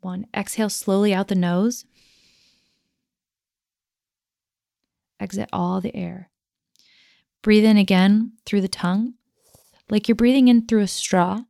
one. 0.00 0.26
Exhale 0.34 0.70
slowly 0.70 1.14
out 1.14 1.28
the 1.28 1.34
nose. 1.36 1.84
Exit 5.20 5.48
all 5.52 5.80
the 5.80 5.94
air. 5.94 6.30
Breathe 7.42 7.64
in 7.64 7.76
again 7.76 8.32
through 8.44 8.60
the 8.60 8.68
tongue, 8.68 9.14
like 9.88 10.08
you're 10.08 10.16
breathing 10.16 10.48
in 10.48 10.66
through 10.66 10.82
a 10.82 10.88
straw. 10.88 11.42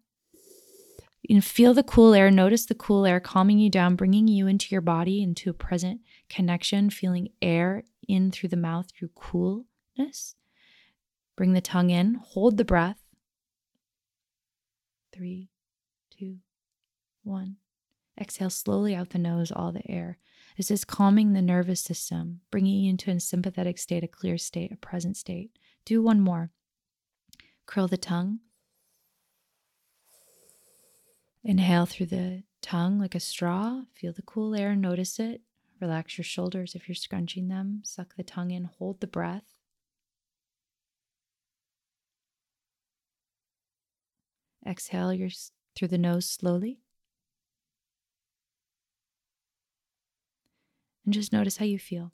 You 1.24 1.36
can 1.36 1.40
feel 1.40 1.72
the 1.72 1.82
cool 1.82 2.12
air, 2.12 2.30
notice 2.30 2.66
the 2.66 2.74
cool 2.74 3.06
air 3.06 3.18
calming 3.18 3.58
you 3.58 3.70
down, 3.70 3.96
bringing 3.96 4.28
you 4.28 4.46
into 4.46 4.68
your 4.70 4.82
body, 4.82 5.22
into 5.22 5.48
a 5.48 5.54
present 5.54 6.02
connection, 6.28 6.90
feeling 6.90 7.30
air 7.40 7.84
in 8.06 8.30
through 8.30 8.50
the 8.50 8.58
mouth 8.58 8.90
through 8.90 9.08
coolness. 9.14 10.34
Bring 11.34 11.54
the 11.54 11.62
tongue 11.62 11.88
in, 11.88 12.16
hold 12.22 12.58
the 12.58 12.64
breath. 12.64 12.98
Three, 15.14 15.48
two, 16.10 16.40
one. 17.22 17.56
Exhale 18.20 18.50
slowly 18.50 18.94
out 18.94 19.10
the 19.10 19.18
nose, 19.18 19.50
all 19.50 19.72
the 19.72 19.90
air. 19.90 20.18
This 20.58 20.70
is 20.70 20.84
calming 20.84 21.32
the 21.32 21.40
nervous 21.40 21.80
system, 21.80 22.42
bringing 22.50 22.84
you 22.84 22.90
into 22.90 23.10
a 23.10 23.18
sympathetic 23.18 23.78
state, 23.78 24.04
a 24.04 24.08
clear 24.08 24.36
state, 24.36 24.72
a 24.72 24.76
present 24.76 25.16
state. 25.16 25.52
Do 25.86 26.02
one 26.02 26.20
more. 26.20 26.50
Curl 27.64 27.88
the 27.88 27.96
tongue. 27.96 28.40
Inhale 31.44 31.84
through 31.84 32.06
the 32.06 32.42
tongue 32.62 32.98
like 32.98 33.14
a 33.14 33.20
straw. 33.20 33.82
Feel 33.92 34.14
the 34.14 34.22
cool 34.22 34.54
air, 34.54 34.74
notice 34.74 35.20
it. 35.20 35.42
Relax 35.78 36.16
your 36.16 36.24
shoulders 36.24 36.74
if 36.74 36.88
you're 36.88 36.94
scrunching 36.94 37.48
them. 37.48 37.82
Suck 37.84 38.16
the 38.16 38.22
tongue 38.22 38.50
in, 38.50 38.64
hold 38.64 39.00
the 39.00 39.06
breath. 39.06 39.44
Exhale 44.66 45.12
your, 45.12 45.28
through 45.76 45.88
the 45.88 45.98
nose 45.98 46.24
slowly. 46.24 46.78
And 51.04 51.12
just 51.12 51.34
notice 51.34 51.58
how 51.58 51.66
you 51.66 51.78
feel. 51.78 52.12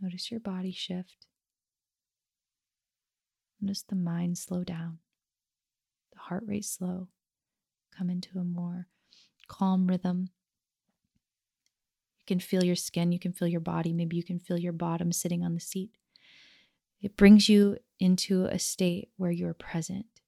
Notice 0.00 0.30
your 0.30 0.40
body 0.40 0.72
shift. 0.72 1.26
Notice 3.64 3.82
the 3.82 3.96
mind 3.96 4.36
slow 4.36 4.62
down, 4.62 4.98
the 6.12 6.18
heart 6.18 6.44
rate 6.46 6.66
slow, 6.66 7.08
come 7.96 8.10
into 8.10 8.38
a 8.38 8.44
more 8.44 8.88
calm 9.48 9.86
rhythm. 9.86 10.28
You 12.18 12.24
can 12.26 12.40
feel 12.40 12.62
your 12.62 12.76
skin, 12.76 13.10
you 13.10 13.18
can 13.18 13.32
feel 13.32 13.48
your 13.48 13.60
body, 13.60 13.94
maybe 13.94 14.18
you 14.18 14.22
can 14.22 14.38
feel 14.38 14.58
your 14.58 14.74
bottom 14.74 15.12
sitting 15.12 15.42
on 15.42 15.54
the 15.54 15.60
seat. 15.60 15.92
It 17.00 17.16
brings 17.16 17.48
you 17.48 17.78
into 17.98 18.44
a 18.44 18.58
state 18.58 19.08
where 19.16 19.30
you're 19.30 19.54
present 19.54 20.20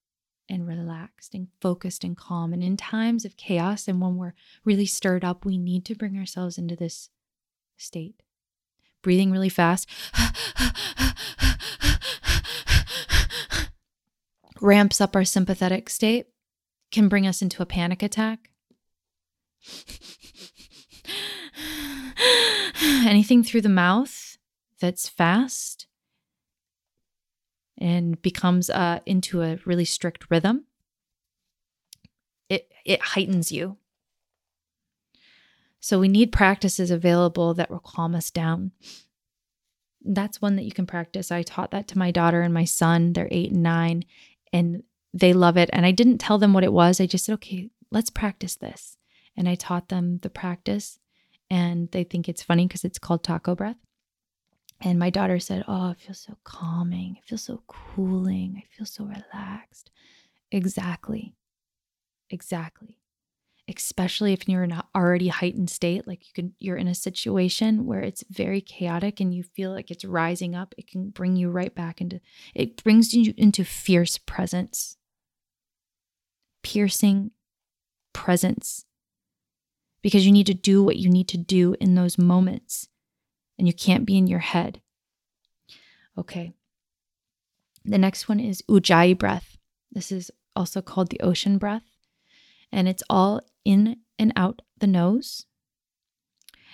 and 0.48 0.66
relaxed 0.66 1.34
and 1.34 1.48
focused 1.60 2.04
and 2.04 2.16
calm. 2.16 2.54
And 2.54 2.64
in 2.64 2.78
times 2.78 3.26
of 3.26 3.36
chaos 3.36 3.86
and 3.86 4.00
when 4.00 4.16
we're 4.16 4.34
really 4.64 4.86
stirred 4.86 5.26
up, 5.26 5.44
we 5.44 5.58
need 5.58 5.84
to 5.84 5.94
bring 5.94 6.16
ourselves 6.16 6.56
into 6.56 6.74
this 6.74 7.10
state. 7.76 8.22
Breathing 9.02 9.30
really 9.30 9.50
fast 9.50 9.90
ramps 14.60 15.00
up 15.00 15.16
our 15.16 15.24
sympathetic 15.24 15.88
state, 15.88 16.26
can 16.90 17.08
bring 17.08 17.26
us 17.26 17.42
into 17.42 17.62
a 17.62 17.66
panic 17.66 18.02
attack. 18.02 18.50
Anything 22.82 23.42
through 23.42 23.62
the 23.62 23.68
mouth 23.68 24.38
that's 24.80 25.08
fast 25.08 25.86
and 27.78 28.20
becomes 28.22 28.70
uh, 28.70 29.00
into 29.06 29.42
a 29.42 29.58
really 29.64 29.84
strict 29.84 30.26
rhythm, 30.30 30.64
it, 32.48 32.70
it 32.84 33.02
heightens 33.02 33.52
you. 33.52 33.76
So 35.80 36.00
we 36.00 36.08
need 36.08 36.32
practices 36.32 36.90
available 36.90 37.54
that 37.54 37.70
will 37.70 37.78
calm 37.78 38.14
us 38.14 38.30
down. 38.30 38.72
That's 40.04 40.40
one 40.40 40.56
that 40.56 40.64
you 40.64 40.72
can 40.72 40.86
practice. 40.86 41.30
I 41.30 41.42
taught 41.42 41.70
that 41.72 41.88
to 41.88 41.98
my 41.98 42.10
daughter 42.10 42.42
and 42.42 42.54
my 42.54 42.64
son. 42.64 43.12
They're 43.12 43.28
eight 43.30 43.52
and 43.52 43.62
nine, 43.62 44.04
and 44.56 44.82
they 45.12 45.32
love 45.32 45.56
it. 45.56 45.68
And 45.72 45.84
I 45.84 45.90
didn't 45.90 46.18
tell 46.18 46.38
them 46.38 46.52
what 46.52 46.64
it 46.64 46.72
was. 46.72 47.00
I 47.00 47.06
just 47.06 47.26
said, 47.26 47.34
okay, 47.34 47.70
let's 47.90 48.10
practice 48.10 48.56
this. 48.56 48.96
And 49.36 49.48
I 49.48 49.54
taught 49.54 49.88
them 49.90 50.18
the 50.18 50.30
practice, 50.30 50.98
and 51.50 51.90
they 51.90 52.04
think 52.04 52.26
it's 52.26 52.42
funny 52.42 52.66
because 52.66 52.84
it's 52.84 52.98
called 52.98 53.22
taco 53.22 53.54
breath. 53.54 53.76
And 54.80 54.98
my 54.98 55.10
daughter 55.10 55.38
said, 55.38 55.64
Oh, 55.68 55.90
it 55.90 56.00
feels 56.00 56.20
so 56.20 56.36
calming. 56.44 57.16
It 57.18 57.24
feels 57.24 57.42
so 57.42 57.62
cooling. 57.66 58.62
I 58.62 58.64
feel 58.74 58.86
so 58.86 59.04
relaxed. 59.04 59.90
Exactly. 60.50 61.34
Exactly. 62.30 62.98
Especially 63.68 64.32
if 64.32 64.48
you're 64.48 64.62
in 64.62 64.70
an 64.70 64.82
already 64.94 65.26
heightened 65.26 65.70
state, 65.70 66.06
like 66.06 66.26
you 66.26 66.32
can, 66.32 66.54
you're 66.60 66.76
in 66.76 66.86
a 66.86 66.94
situation 66.94 67.84
where 67.84 68.00
it's 68.00 68.22
very 68.30 68.60
chaotic 68.60 69.18
and 69.18 69.34
you 69.34 69.42
feel 69.42 69.72
like 69.72 69.90
it's 69.90 70.04
rising 70.04 70.54
up. 70.54 70.72
It 70.78 70.86
can 70.86 71.10
bring 71.10 71.34
you 71.34 71.50
right 71.50 71.74
back 71.74 72.00
into, 72.00 72.20
it 72.54 72.82
brings 72.84 73.12
you 73.12 73.34
into 73.36 73.64
fierce 73.64 74.18
presence, 74.18 74.96
piercing 76.62 77.32
presence, 78.12 78.84
because 80.00 80.24
you 80.24 80.30
need 80.30 80.46
to 80.46 80.54
do 80.54 80.84
what 80.84 80.96
you 80.96 81.10
need 81.10 81.26
to 81.28 81.36
do 81.36 81.74
in 81.80 81.96
those 81.96 82.16
moments 82.18 82.88
and 83.58 83.66
you 83.66 83.74
can't 83.74 84.06
be 84.06 84.16
in 84.16 84.28
your 84.28 84.38
head. 84.38 84.80
Okay. 86.16 86.52
The 87.84 87.98
next 87.98 88.28
one 88.28 88.38
is 88.38 88.62
Ujjayi 88.68 89.18
breath. 89.18 89.56
This 89.90 90.12
is 90.12 90.30
also 90.54 90.82
called 90.82 91.10
the 91.10 91.20
ocean 91.20 91.58
breath, 91.58 91.84
and 92.70 92.88
it's 92.88 93.02
all 93.10 93.40
in 93.66 93.96
and 94.18 94.32
out 94.36 94.62
the 94.78 94.86
nose. 94.86 95.44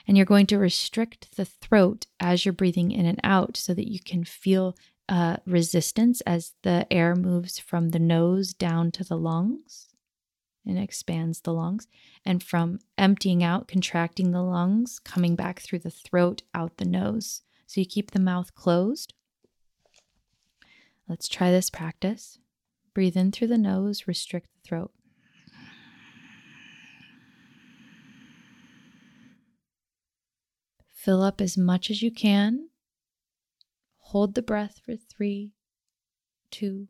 And 0.06 0.16
you're 0.16 0.26
going 0.26 0.46
to 0.46 0.58
restrict 0.58 1.36
the 1.36 1.44
throat 1.44 2.06
as 2.20 2.44
you're 2.44 2.52
breathing 2.52 2.90
in 2.90 3.06
and 3.06 3.20
out 3.24 3.56
so 3.56 3.72
that 3.72 3.90
you 3.90 3.98
can 4.00 4.24
feel 4.24 4.76
uh, 5.08 5.36
resistance 5.46 6.20
as 6.22 6.52
the 6.62 6.86
air 6.92 7.14
moves 7.14 7.58
from 7.58 7.90
the 7.90 7.98
nose 7.98 8.52
down 8.52 8.90
to 8.92 9.04
the 9.04 9.16
lungs 9.16 9.88
and 10.66 10.78
expands 10.78 11.40
the 11.40 11.52
lungs. 11.52 11.86
And 12.24 12.42
from 12.42 12.80
emptying 12.98 13.42
out, 13.42 13.68
contracting 13.68 14.30
the 14.30 14.42
lungs, 14.42 14.98
coming 14.98 15.34
back 15.34 15.60
through 15.60 15.80
the 15.80 15.90
throat, 15.90 16.42
out 16.54 16.76
the 16.76 16.84
nose. 16.84 17.42
So 17.66 17.80
you 17.80 17.86
keep 17.86 18.10
the 18.10 18.20
mouth 18.20 18.54
closed. 18.54 19.14
Let's 21.08 21.28
try 21.28 21.50
this 21.50 21.70
practice. 21.70 22.38
Breathe 22.94 23.16
in 23.16 23.32
through 23.32 23.48
the 23.48 23.58
nose, 23.58 24.06
restrict 24.06 24.48
the 24.52 24.68
throat. 24.68 24.92
Fill 31.02 31.20
up 31.20 31.40
as 31.40 31.58
much 31.58 31.90
as 31.90 32.00
you 32.00 32.12
can. 32.12 32.68
Hold 33.98 34.36
the 34.36 34.42
breath 34.42 34.80
for 34.86 34.94
three, 34.94 35.50
two, 36.52 36.86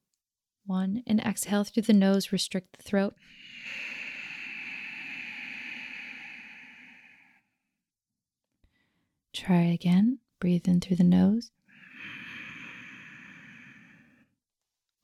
one, 0.67 1.03
and 1.07 1.19
exhale 1.19 1.65
through 1.65 1.85
the 1.85 1.95
nose, 1.95 2.31
restrict 2.31 2.77
the 2.77 2.83
throat. 2.83 3.15
Try 9.33 9.63
again. 9.63 10.19
Breathe 10.39 10.69
in 10.69 10.83
through 10.83 10.97
the 10.97 11.05
nose. 11.05 11.51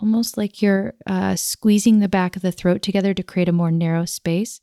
Almost 0.00 0.36
like 0.36 0.60
you're 0.60 0.92
uh, 1.06 1.34
squeezing 1.34 2.00
the 2.00 2.10
back 2.10 2.36
of 2.36 2.42
the 2.42 2.52
throat 2.52 2.82
together 2.82 3.14
to 3.14 3.22
create 3.22 3.48
a 3.48 3.52
more 3.52 3.70
narrow 3.70 4.04
space. 4.04 4.60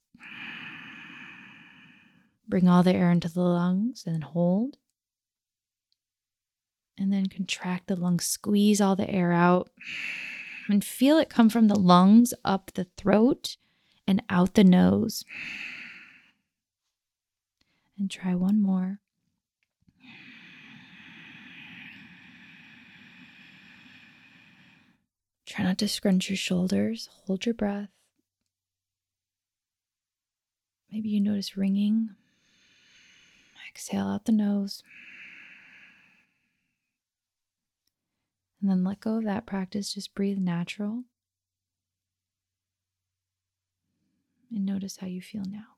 Bring 2.48 2.68
all 2.68 2.84
the 2.84 2.94
air 2.94 3.12
into 3.12 3.30
the 3.30 3.42
lungs 3.42 4.04
and 4.06 4.24
hold. 4.24 4.78
And 6.98 7.12
then 7.12 7.26
contract 7.26 7.88
the 7.88 7.96
lungs, 7.96 8.26
squeeze 8.26 8.80
all 8.80 8.96
the 8.96 9.10
air 9.10 9.32
out, 9.32 9.70
and 10.70 10.84
feel 10.84 11.18
it 11.18 11.30
come 11.30 11.50
from 11.50 11.68
the 11.68 11.78
lungs 11.78 12.34
up 12.46 12.72
the 12.74 12.88
throat 12.98 13.58
and 14.08 14.22
out 14.30 14.54
the 14.54 14.64
nose. 14.64 15.26
And 17.98 18.10
try 18.10 18.36
one 18.36 18.62
more. 18.62 19.00
Try 25.46 25.64
not 25.66 25.78
to 25.80 25.88
scrunch 25.88 26.30
your 26.30 26.38
shoulders. 26.38 27.10
Hold 27.26 27.46
your 27.46 27.56
breath. 27.56 27.90
Maybe 30.92 31.10
you 31.10 31.22
notice 31.22 31.56
ringing. 31.56 32.10
Exhale 33.70 34.08
out 34.08 34.26
the 34.26 34.32
nose. 34.32 34.84
And 38.62 38.70
then 38.70 38.84
let 38.84 39.00
go 39.00 39.18
of 39.18 39.26
that 39.26 39.46
practice. 39.46 39.94
Just 39.94 40.16
breathe 40.16 40.40
natural. 40.40 41.04
And 44.52 44.66
notice 44.66 44.98
how 44.98 45.08
you 45.08 45.22
feel 45.22 45.44
now. 45.46 45.76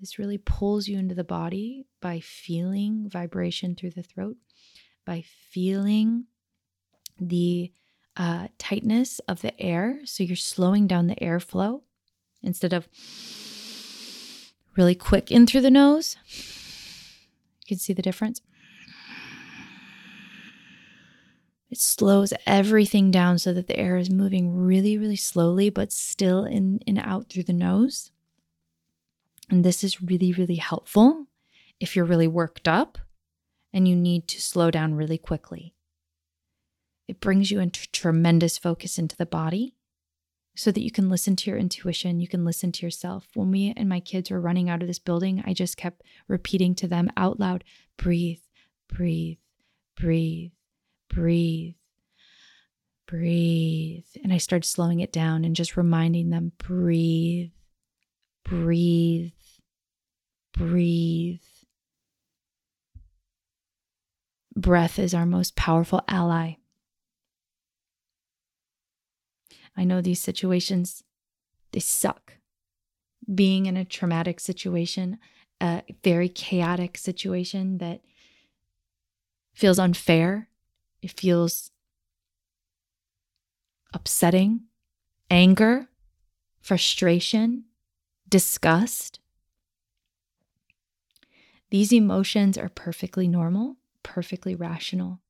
This 0.00 0.18
really 0.18 0.38
pulls 0.38 0.86
you 0.86 0.98
into 0.98 1.14
the 1.14 1.24
body 1.24 1.86
by 2.00 2.20
feeling 2.20 3.08
vibration 3.08 3.74
through 3.74 3.90
the 3.90 4.02
throat, 4.02 4.36
by 5.04 5.24
feeling 5.50 6.26
the 7.20 7.72
uh, 8.16 8.48
tightness 8.58 9.18
of 9.20 9.42
the 9.42 9.58
air. 9.60 10.00
So 10.04 10.22
you're 10.22 10.36
slowing 10.36 10.86
down 10.86 11.08
the 11.08 11.16
airflow 11.16 11.82
instead 12.42 12.72
of 12.72 12.88
really 14.78 14.94
quick 14.94 15.30
in 15.30 15.46
through 15.46 15.60
the 15.60 15.70
nose. 15.70 16.16
You 17.60 17.66
can 17.66 17.78
see 17.78 17.92
the 17.92 18.00
difference. 18.00 18.40
It 21.70 21.78
slows 21.78 22.32
everything 22.46 23.10
down 23.10 23.38
so 23.38 23.52
that 23.52 23.66
the 23.66 23.78
air 23.78 23.98
is 23.98 24.08
moving 24.08 24.56
really, 24.56 24.96
really 24.96 25.16
slowly, 25.16 25.68
but 25.68 25.92
still 25.92 26.44
in 26.44 26.80
and 26.86 26.98
out 26.98 27.28
through 27.28 27.42
the 27.42 27.52
nose. 27.52 28.10
And 29.50 29.64
this 29.64 29.84
is 29.84 30.00
really, 30.00 30.32
really 30.32 30.56
helpful 30.56 31.26
if 31.78 31.94
you're 31.94 32.06
really 32.06 32.28
worked 32.28 32.66
up 32.66 32.96
and 33.72 33.86
you 33.86 33.96
need 33.96 34.28
to 34.28 34.40
slow 34.40 34.70
down 34.70 34.94
really 34.94 35.18
quickly. 35.18 35.74
It 37.06 37.20
brings 37.20 37.50
you 37.50 37.60
into 37.60 37.90
tremendous 37.90 38.56
focus 38.56 38.98
into 38.98 39.16
the 39.16 39.26
body 39.26 39.74
so 40.58 40.72
that 40.72 40.82
you 40.82 40.90
can 40.90 41.08
listen 41.08 41.36
to 41.36 41.50
your 41.50 41.58
intuition, 41.58 42.18
you 42.18 42.26
can 42.26 42.44
listen 42.44 42.72
to 42.72 42.84
yourself. 42.84 43.28
When 43.34 43.48
me 43.48 43.72
and 43.76 43.88
my 43.88 44.00
kids 44.00 44.28
were 44.28 44.40
running 44.40 44.68
out 44.68 44.82
of 44.82 44.88
this 44.88 44.98
building, 44.98 45.40
I 45.46 45.54
just 45.54 45.76
kept 45.76 46.02
repeating 46.26 46.74
to 46.76 46.88
them 46.88 47.10
out 47.16 47.38
loud 47.38 47.62
breathe, 47.96 48.40
breathe, 48.88 49.38
breathe, 49.96 50.50
breathe, 51.08 51.74
breathe. 53.06 54.04
And 54.24 54.32
I 54.32 54.38
started 54.38 54.66
slowing 54.66 54.98
it 54.98 55.12
down 55.12 55.44
and 55.44 55.54
just 55.54 55.76
reminding 55.76 56.30
them 56.30 56.50
breathe, 56.58 57.52
breathe, 58.44 59.30
breathe. 60.52 61.38
Breath 64.56 64.98
is 64.98 65.14
our 65.14 65.26
most 65.26 65.54
powerful 65.54 66.02
ally. 66.08 66.57
I 69.78 69.84
know 69.84 70.00
these 70.00 70.20
situations, 70.20 71.04
they 71.70 71.78
suck. 71.78 72.34
Being 73.32 73.66
in 73.66 73.76
a 73.76 73.84
traumatic 73.84 74.40
situation, 74.40 75.18
a 75.60 75.82
very 76.02 76.28
chaotic 76.28 76.98
situation 76.98 77.78
that 77.78 78.00
feels 79.54 79.78
unfair, 79.78 80.48
it 81.00 81.12
feels 81.12 81.70
upsetting, 83.94 84.62
anger, 85.30 85.88
frustration, 86.60 87.64
disgust. 88.28 89.20
These 91.70 91.92
emotions 91.92 92.58
are 92.58 92.68
perfectly 92.68 93.28
normal, 93.28 93.76
perfectly 94.02 94.56
rational, 94.56 95.20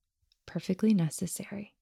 perfectly 0.47 0.95
necessary. 0.95 1.75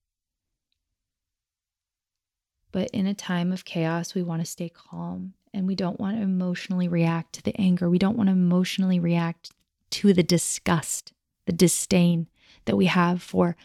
But 2.77 2.91
in 2.91 3.07
a 3.07 3.15
time 3.15 3.53
of 3.53 3.65
chaos, 3.65 4.15
we 4.15 4.23
want 4.23 4.43
to 4.43 4.45
stay 4.45 4.69
calm 4.69 5.33
and 5.55 5.67
we 5.67 5.75
don't 5.75 5.99
want 5.99 6.19
to 6.19 6.23
emotionally 6.23 6.89
react 6.89 7.33
to 7.33 7.43
the 7.43 7.59
anger. 7.59 7.89
We 7.89 7.99
don't 7.99 8.19
want 8.19 8.29
to 8.29 8.35
emotionally 8.35 9.01
react 9.01 9.51
to 9.93 10.13
the 10.13 10.23
disgust, 10.23 11.15
the 11.47 11.55
disdain 11.55 12.27
that 12.67 12.77
we 12.77 12.85
have 12.85 13.23
for 13.23 13.57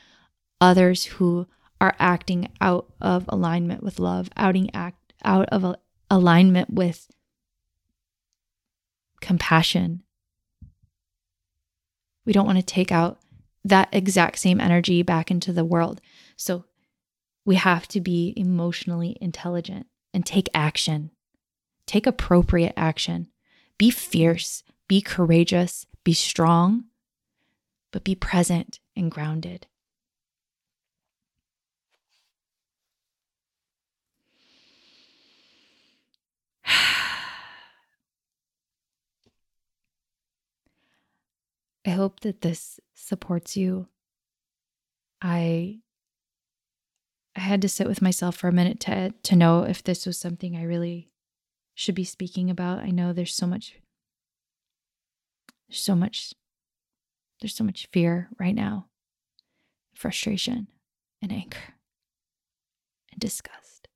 others 0.61 1.03
who 1.03 1.45
are 1.81 1.93
acting 1.99 2.53
out 2.61 2.89
of 3.01 3.25
alignment 3.27 3.83
with 3.83 3.99
love, 3.99 4.29
outing 4.37 4.73
act 4.73 5.11
out 5.25 5.49
of 5.49 5.75
alignment 6.09 6.69
with 6.69 7.09
compassion. 9.19 10.03
We 12.25 12.31
don't 12.31 12.47
want 12.47 12.59
to 12.59 12.63
take 12.63 12.93
out 12.93 13.19
that 13.65 13.89
exact 13.91 14.39
same 14.39 14.61
energy 14.61 15.03
back 15.03 15.29
into 15.29 15.51
the 15.51 15.65
world. 15.65 15.99
So 16.37 16.63
we 17.45 17.55
have 17.55 17.87
to 17.89 17.99
be 17.99 18.33
emotionally 18.37 19.17
intelligent 19.19 19.87
and 20.13 20.25
take 20.25 20.49
action. 20.53 21.11
Take 21.85 22.05
appropriate 22.05 22.73
action. 22.77 23.27
Be 23.77 23.89
fierce, 23.89 24.63
be 24.87 25.01
courageous, 25.01 25.85
be 26.03 26.13
strong, 26.13 26.85
but 27.91 28.03
be 28.03 28.13
present 28.15 28.79
and 28.95 29.09
grounded. 29.09 29.65
I 41.85 41.89
hope 41.89 42.19
that 42.19 42.41
this 42.41 42.79
supports 42.93 43.57
you. 43.57 43.87
I 45.21 45.79
I 47.35 47.39
had 47.39 47.61
to 47.61 47.69
sit 47.69 47.87
with 47.87 48.01
myself 48.01 48.35
for 48.35 48.47
a 48.47 48.53
minute 48.53 48.79
to 48.81 49.13
to 49.23 49.35
know 49.35 49.63
if 49.63 49.83
this 49.83 50.05
was 50.05 50.17
something 50.19 50.55
I 50.55 50.63
really 50.63 51.09
should 51.75 51.95
be 51.95 52.03
speaking 52.03 52.49
about. 52.49 52.79
I 52.79 52.89
know 52.89 53.13
there's 53.13 53.33
so 53.33 53.47
much 53.47 53.75
there's 55.69 55.81
so 55.81 55.95
much 55.95 56.33
there's 57.39 57.55
so 57.55 57.63
much 57.63 57.87
fear 57.91 58.29
right 58.39 58.55
now. 58.55 58.87
Frustration 59.95 60.67
and 61.21 61.31
anger 61.31 61.75
and 63.11 63.19
disgust. 63.19 63.87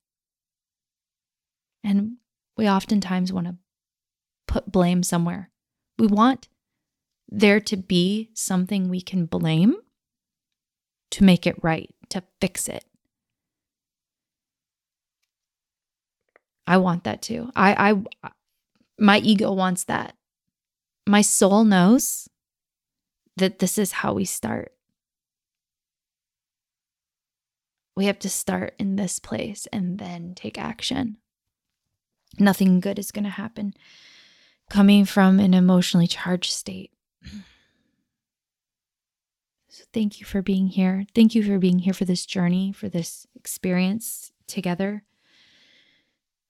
And 1.84 2.16
we 2.56 2.68
oftentimes 2.68 3.32
want 3.32 3.46
to 3.46 3.56
put 4.48 4.72
blame 4.72 5.02
somewhere. 5.02 5.50
We 5.98 6.06
want 6.06 6.48
there 7.28 7.60
to 7.60 7.76
be 7.76 8.30
something 8.34 8.88
we 8.88 9.00
can 9.00 9.26
blame 9.26 9.76
to 11.10 11.24
make 11.24 11.46
it 11.46 11.62
right, 11.62 11.94
to 12.10 12.22
fix 12.40 12.68
it. 12.68 12.84
I 16.66 16.78
want 16.78 17.04
that 17.04 17.22
too. 17.22 17.50
I 17.54 17.92
I 18.22 18.30
my 18.98 19.18
ego 19.18 19.52
wants 19.52 19.84
that. 19.84 20.14
My 21.06 21.22
soul 21.22 21.64
knows 21.64 22.28
that 23.36 23.58
this 23.58 23.78
is 23.78 23.92
how 23.92 24.14
we 24.14 24.24
start. 24.24 24.72
We 27.94 28.06
have 28.06 28.18
to 28.20 28.28
start 28.28 28.74
in 28.78 28.96
this 28.96 29.18
place 29.18 29.66
and 29.72 29.98
then 29.98 30.34
take 30.34 30.58
action. 30.58 31.18
Nothing 32.38 32.80
good 32.80 32.98
is 32.98 33.12
going 33.12 33.24
to 33.24 33.30
happen 33.30 33.74
coming 34.68 35.04
from 35.04 35.38
an 35.38 35.54
emotionally 35.54 36.06
charged 36.06 36.52
state. 36.52 36.92
So, 39.68 39.84
thank 39.92 40.20
you 40.20 40.24
for 40.24 40.40
being 40.40 40.68
here. 40.68 41.04
Thank 41.14 41.34
you 41.34 41.42
for 41.42 41.58
being 41.58 41.80
here 41.80 41.92
for 41.92 42.06
this 42.06 42.24
journey, 42.24 42.72
for 42.72 42.88
this 42.88 43.26
experience 43.34 44.32
together. 44.46 45.04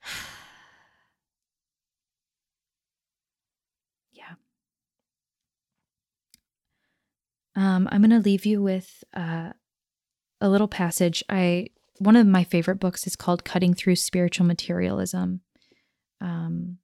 yeah. 4.12 4.34
Um, 7.54 7.88
I'm 7.90 8.00
going 8.00 8.10
to 8.10 8.18
leave 8.18 8.46
you 8.46 8.62
with 8.62 9.04
uh, 9.14 9.52
a 10.40 10.48
little 10.48 10.68
passage. 10.68 11.22
I 11.28 11.68
one 11.98 12.16
of 12.16 12.26
my 12.26 12.44
favorite 12.44 12.80
books 12.80 13.06
is 13.06 13.16
called 13.16 13.44
"Cutting 13.44 13.74
Through 13.74 13.96
Spiritual 13.96 14.46
Materialism." 14.46 15.40
Um, 16.20 16.78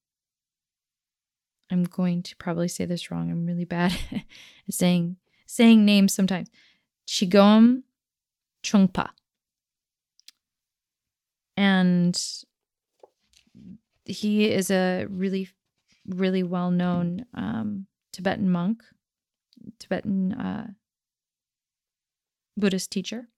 I'm 1.71 1.85
going 1.85 2.23
to 2.25 2.37
probably 2.37 2.69
say 2.69 2.85
this 2.85 3.11
wrong. 3.11 3.31
I'm 3.31 3.47
really 3.47 3.65
bad 3.65 3.93
at 4.13 4.25
saying 4.71 5.17
saying 5.47 5.85
names 5.85 6.15
sometimes. 6.15 6.49
Chigom 7.07 7.83
Trungpa. 8.63 9.11
And 11.57 12.21
he 14.05 14.51
is 14.51 14.71
a 14.71 15.07
really, 15.09 15.49
really 16.07 16.43
well 16.43 16.71
known 16.71 17.27
um, 17.35 17.87
Tibetan 18.13 18.51
monk, 18.51 18.83
Tibetan 19.79 20.33
uh, 20.33 20.67
Buddhist 22.57 22.91
teacher. 22.91 23.29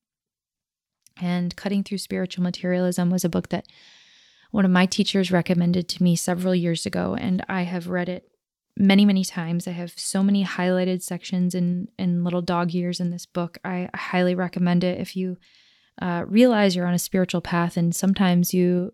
And 1.21 1.55
Cutting 1.55 1.85
Through 1.85 1.99
Spiritual 1.99 2.43
Materialism 2.43 3.11
was 3.11 3.25
a 3.25 3.29
book 3.29 3.51
that 3.51 3.67
one 4.51 4.65
of 4.65 4.71
my 4.71 4.87
teachers 4.87 5.31
recommended 5.31 5.89
to 5.91 6.03
me 6.03 6.17
several 6.17 6.55
years 6.55 6.87
ago, 6.87 7.17
and 7.19 7.45
I 7.49 7.63
have 7.63 7.89
read 7.89 8.09
it 8.09 8.29
many, 8.77 9.05
many 9.05 9.25
times. 9.25 9.69
I 9.69 9.73
have 9.73 9.93
so 9.97 10.23
many 10.23 10.45
highlighted 10.45 11.03
sections 11.03 11.55
and 11.55 11.89
and 11.99 12.25
little 12.25 12.43
dog 12.43 12.75
ears 12.75 13.01
in 13.01 13.11
this 13.11 13.27
book. 13.27 13.59
I, 13.65 13.89
highly 13.95 14.35
recommend 14.35 14.85
it 14.85 15.01
if 15.01 15.17
you 15.17 15.39
uh, 16.01 16.25
realize 16.27 16.75
you're 16.75 16.87
on 16.87 16.95
a 16.95 16.99
spiritual 16.99 17.41
path 17.41 17.77
and 17.77 17.95
sometimes 17.95 18.53
you 18.53 18.93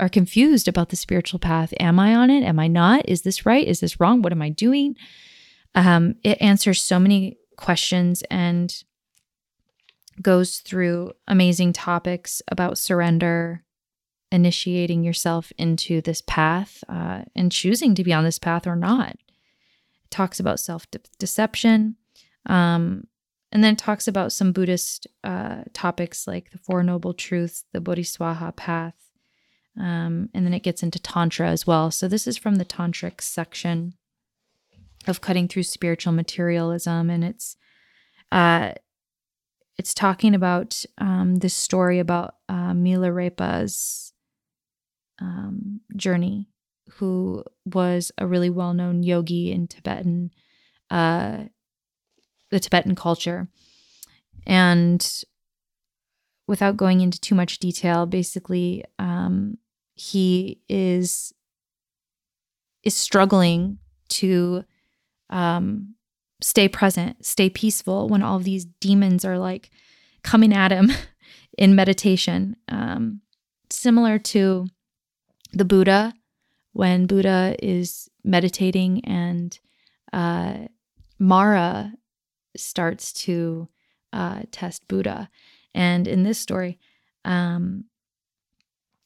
are 0.00 0.08
confused 0.08 0.68
about 0.68 0.88
the 0.88 0.96
spiritual 0.96 1.38
path. 1.38 1.72
Am 1.78 1.98
I 1.98 2.14
on 2.14 2.30
it? 2.30 2.42
Am 2.42 2.58
I 2.58 2.66
not? 2.66 3.08
Is 3.08 3.22
this 3.22 3.46
right? 3.46 3.66
Is 3.66 3.80
this 3.80 4.00
wrong? 4.00 4.22
What 4.22 4.32
am 4.32 4.42
I 4.42 4.48
doing? 4.48 4.96
Um, 5.74 6.16
it 6.22 6.40
answers 6.40 6.82
so 6.82 6.98
many 6.98 7.38
questions 7.56 8.22
and 8.30 8.74
goes 10.20 10.58
through 10.58 11.12
amazing 11.26 11.72
topics 11.72 12.42
about 12.48 12.78
surrender, 12.78 13.64
initiating 14.30 15.02
yourself 15.04 15.52
into 15.58 16.00
this 16.00 16.22
path, 16.26 16.82
uh, 16.88 17.22
and 17.34 17.50
choosing 17.50 17.94
to 17.94 18.04
be 18.04 18.12
on 18.12 18.24
this 18.24 18.38
path 18.38 18.66
or 18.66 18.76
not. 18.76 19.10
It 19.10 20.10
talks 20.10 20.40
about 20.40 20.60
self 20.60 20.86
deception. 21.18 21.96
Um, 22.46 23.06
and 23.54 23.62
then 23.62 23.76
talks 23.76 24.08
about 24.08 24.32
some 24.32 24.52
Buddhist 24.52 25.06
uh, 25.22 25.62
topics 25.72 26.26
like 26.26 26.50
the 26.50 26.58
Four 26.58 26.82
Noble 26.82 27.14
Truths, 27.14 27.64
the 27.72 27.80
Bodhisattva 27.80 28.52
path, 28.52 29.03
um, 29.78 30.28
and 30.34 30.46
then 30.46 30.54
it 30.54 30.62
gets 30.62 30.82
into 30.82 30.98
Tantra 30.98 31.48
as 31.48 31.66
well. 31.66 31.90
So 31.90 32.08
this 32.08 32.26
is 32.26 32.36
from 32.36 32.56
the 32.56 32.64
Tantric 32.64 33.20
section 33.20 33.94
of 35.06 35.20
cutting 35.20 35.48
through 35.48 35.64
spiritual 35.64 36.12
materialism, 36.12 37.10
and 37.10 37.24
it's 37.24 37.56
uh, 38.32 38.72
it's 39.76 39.94
talking 39.94 40.34
about 40.34 40.84
um, 40.98 41.36
this 41.36 41.54
story 41.54 41.98
about 41.98 42.36
uh, 42.48 42.72
Milarepa's 42.72 44.12
um, 45.20 45.80
journey, 45.96 46.48
who 46.94 47.44
was 47.66 48.12
a 48.18 48.26
really 48.26 48.50
well 48.50 48.74
known 48.74 49.02
yogi 49.02 49.52
in 49.52 49.66
Tibetan 49.66 50.30
uh, 50.90 51.44
the 52.50 52.60
Tibetan 52.60 52.94
culture. 52.94 53.48
And 54.46 55.24
without 56.46 56.76
going 56.76 57.00
into 57.00 57.20
too 57.20 57.34
much 57.34 57.58
detail, 57.58 58.06
basically, 58.06 58.84
um, 58.98 59.58
he 59.94 60.60
is 60.68 61.32
is 62.82 62.94
struggling 62.94 63.78
to 64.08 64.64
um, 65.30 65.94
stay 66.42 66.68
present, 66.68 67.24
stay 67.24 67.48
peaceful 67.48 68.08
when 68.08 68.22
all 68.22 68.38
these 68.38 68.66
demons 68.66 69.24
are 69.24 69.38
like 69.38 69.70
coming 70.22 70.52
at 70.52 70.70
him 70.70 70.92
in 71.58 71.74
meditation. 71.74 72.56
Um, 72.68 73.22
similar 73.70 74.18
to 74.18 74.66
the 75.52 75.64
Buddha, 75.64 76.12
when 76.72 77.06
Buddha 77.06 77.56
is 77.62 78.10
meditating 78.22 79.04
and 79.04 79.58
uh, 80.12 80.66
Mara 81.18 81.92
starts 82.56 83.12
to 83.12 83.68
uh, 84.12 84.42
test 84.50 84.86
Buddha. 84.88 85.30
And 85.74 86.06
in 86.06 86.22
this 86.22 86.38
story, 86.38 86.78
um, 87.24 87.84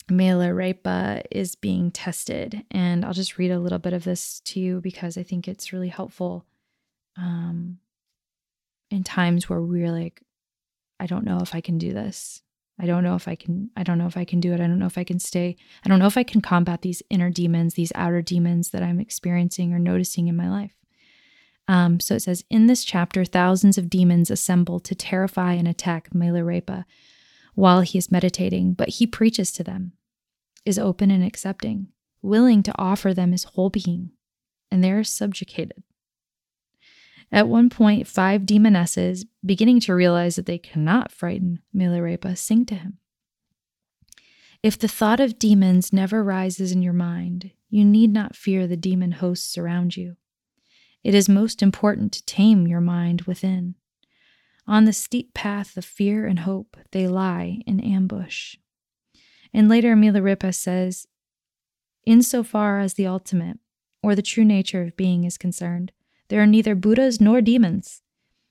Milarepa 0.09 1.23
is 1.31 1.55
being 1.55 1.90
tested. 1.90 2.64
And 2.71 3.05
I'll 3.05 3.12
just 3.12 3.38
read 3.38 3.51
a 3.51 3.59
little 3.59 3.79
bit 3.79 3.92
of 3.92 4.05
this 4.05 4.40
to 4.47 4.61
you 4.61 4.81
because 4.81 5.16
I 5.16 5.23
think 5.23 5.47
it's 5.49 5.73
really 5.73 5.88
helpful 5.88 6.44
um, 7.16 7.79
in 8.90 9.05
times 9.05 9.49
where 9.49 9.61
we're 9.61 9.92
like, 9.92 10.23
I 11.01 11.07
don't 11.07 11.25
know 11.25 11.38
if 11.40 11.55
I 11.55 11.61
can 11.61 11.79
do 11.79 11.92
this. 11.92 12.42
I 12.81 12.87
don't 12.87 13.03
know 13.03 13.16
if 13.16 13.27
I 13.27 13.35
can, 13.35 13.71
I 13.77 13.83
don't 13.83 13.99
know 13.99 14.07
if 14.07 14.16
I 14.16 14.25
can 14.25 14.40
do 14.40 14.53
it. 14.53 14.61
I 14.61 14.66
don't 14.66 14.79
know 14.79 14.87
if 14.87 14.99
I 14.99 15.05
can 15.05 15.18
stay. 15.18 15.57
I 15.85 15.88
don't 15.88 15.99
know 15.99 16.07
if 16.07 16.16
I 16.16 16.23
can 16.23 16.40
combat 16.40 16.83
these 16.83 17.03
inner 17.11 17.31
demons, 17.31 17.75
these 17.75 17.92
outer 17.94 18.23
demons 18.23 18.71
that 18.71 18.83
I'm 18.83 19.01
experiencing 19.01 19.73
or 19.73 19.79
noticing 19.79 20.29
in 20.29 20.37
my 20.37 20.49
life. 20.49 20.77
Um, 21.66 22.01
so 22.01 22.14
it 22.14 22.21
says, 22.21 22.44
in 22.49 22.66
this 22.66 22.85
chapter, 22.85 23.25
thousands 23.25 23.77
of 23.77 23.90
demons 23.90 24.31
assemble 24.31 24.81
to 24.81 24.94
terrify 24.94 25.53
and 25.53 25.68
attack 25.68 26.11
Milarepa 26.11 26.85
while 27.55 27.83
he 27.83 27.99
is 27.99 28.11
meditating, 28.11 28.73
but 28.73 28.88
he 28.88 29.07
preaches 29.07 29.53
to 29.53 29.64
them, 29.64 29.92
is 30.64 30.79
open 30.79 31.11
and 31.11 31.25
accepting, 31.25 31.88
willing 32.23 32.62
to 32.62 32.75
offer 32.79 33.14
them 33.14 33.33
his 33.33 33.44
whole 33.44 33.71
being, 33.71 34.11
and 34.71 34.83
they 34.83 34.90
are 34.90 35.05
subjugated. 35.05 35.83
At 37.31 37.49
one 37.49 37.68
point, 37.68 38.07
five 38.07 38.47
demonesses, 38.47 39.27
beginning 39.44 39.81
to 39.81 39.94
realize 39.94 40.37
that 40.37 40.47
they 40.47 40.59
cannot 40.59 41.12
frighten 41.12 41.61
Milarepa, 41.75 42.37
sing 42.38 42.64
to 42.66 42.75
him. 42.75 42.99
If 44.62 44.79
the 44.79 44.88
thought 44.88 45.21
of 45.21 45.38
demons 45.38 45.92
never 45.92 46.25
rises 46.25 46.73
in 46.73 46.83
your 46.83 46.92
mind, 46.92 47.53
you 47.71 47.85
need 47.85 48.12
not 48.12 48.35
fear 48.35 48.66
the 48.66 48.77
demon 48.77 49.12
hosts 49.12 49.59
around 49.59 49.97
you. 49.97 50.16
It 51.05 51.14
is 51.14 51.29
most 51.29 51.62
important 51.62 52.12
to 52.12 52.25
tame 52.25 52.66
your 52.66 52.81
mind 52.81 53.23
within. 53.23 53.77
On 54.66 54.85
the 54.85 54.92
steep 54.92 55.33
path 55.33 55.77
of 55.77 55.85
fear 55.85 56.27
and 56.27 56.40
hope, 56.40 56.77
they 56.90 57.07
lie 57.07 57.62
in 57.66 57.81
ambush. 57.81 58.57
And 59.52 59.68
later, 59.68 59.94
Milarepa 59.96 60.54
says, 60.54 61.06
Insofar 62.04 62.80
as 62.80 62.94
the 62.94 63.06
ultimate, 63.06 63.58
or 64.02 64.14
the 64.14 64.22
true 64.22 64.44
nature 64.44 64.82
of 64.82 64.96
being, 64.96 65.24
is 65.24 65.37
concerned, 65.37 65.92
there 66.28 66.42
are 66.42 66.46
neither 66.46 66.74
Buddhas 66.74 67.20
nor 67.20 67.40
demons. 67.40 68.02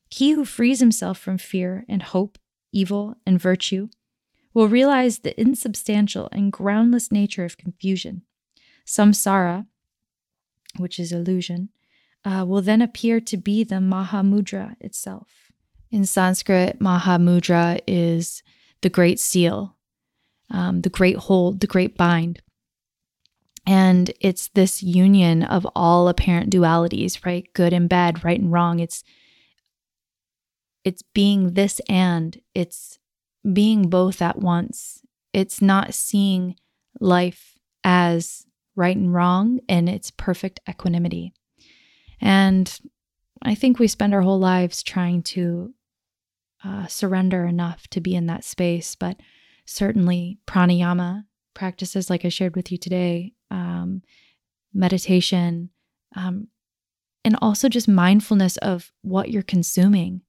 He 0.09 0.31
who 0.31 0.45
frees 0.45 0.79
himself 0.79 1.17
from 1.17 1.37
fear 1.37 1.85
and 1.87 2.01
hope, 2.01 2.37
evil 2.71 3.15
and 3.25 3.39
virtue, 3.39 3.89
will 4.53 4.67
realize 4.67 5.19
the 5.19 5.39
insubstantial 5.39 6.29
and 6.31 6.51
groundless 6.51 7.11
nature 7.11 7.45
of 7.45 7.57
confusion. 7.57 8.23
Samsara, 8.85 9.67
which 10.77 10.99
is 10.99 11.11
illusion, 11.11 11.69
uh, 12.25 12.45
will 12.47 12.61
then 12.61 12.81
appear 12.81 13.19
to 13.21 13.37
be 13.37 13.63
the 13.63 13.75
Mahamudra 13.75 14.75
itself. 14.79 15.51
In 15.91 16.05
Sanskrit, 16.05 16.79
Mahamudra 16.79 17.79
is 17.87 18.43
the 18.81 18.89
great 18.89 19.19
seal, 19.19 19.76
um, 20.49 20.81
the 20.81 20.89
great 20.89 21.17
hold, 21.17 21.59
the 21.59 21.67
great 21.67 21.97
bind. 21.97 22.41
And 23.65 24.11
it's 24.21 24.47
this 24.49 24.81
union 24.81 25.43
of 25.43 25.67
all 25.75 26.07
apparent 26.07 26.51
dualities, 26.51 27.25
right? 27.25 27.45
Good 27.53 27.73
and 27.73 27.89
bad, 27.89 28.23
right 28.23 28.39
and 28.39 28.51
wrong. 28.51 28.79
It's 28.79 29.03
it's 30.85 31.01
being 31.01 31.53
this 31.53 31.81
and 31.89 32.39
it's 32.53 32.97
being 33.51 33.89
both 33.89 34.21
at 34.21 34.39
once. 34.39 35.01
It's 35.33 35.61
not 35.61 35.93
seeing 35.93 36.55
life 37.01 37.57
as 37.83 38.45
right 38.77 38.95
and 38.95 39.13
wrong 39.13 39.59
and 39.67 39.89
its 39.89 40.11
perfect 40.11 40.61
equanimity. 40.69 41.33
And 42.21 42.79
I 43.41 43.53
think 43.53 43.79
we 43.79 43.87
spend 43.87 44.13
our 44.13 44.21
whole 44.21 44.39
lives 44.39 44.81
trying 44.81 45.23
to 45.23 45.73
uh, 46.63 46.87
surrender 46.87 47.45
enough 47.45 47.87
to 47.89 47.99
be 47.99 48.15
in 48.15 48.27
that 48.27 48.43
space. 48.43 48.95
But 48.95 49.17
certainly, 49.67 50.39
pranayama 50.47 51.25
practices, 51.53 52.09
like 52.09 52.25
I 52.25 52.29
shared 52.29 52.55
with 52.55 52.71
you 52.71 52.77
today, 52.77 53.33
um, 53.51 54.01
meditation, 54.73 55.69
um, 56.15 56.47
and 57.23 57.35
also 57.41 57.69
just 57.69 57.87
mindfulness 57.87 58.57
of 58.57 58.91
what 59.01 59.29
you're 59.29 59.43
consuming. 59.43 60.21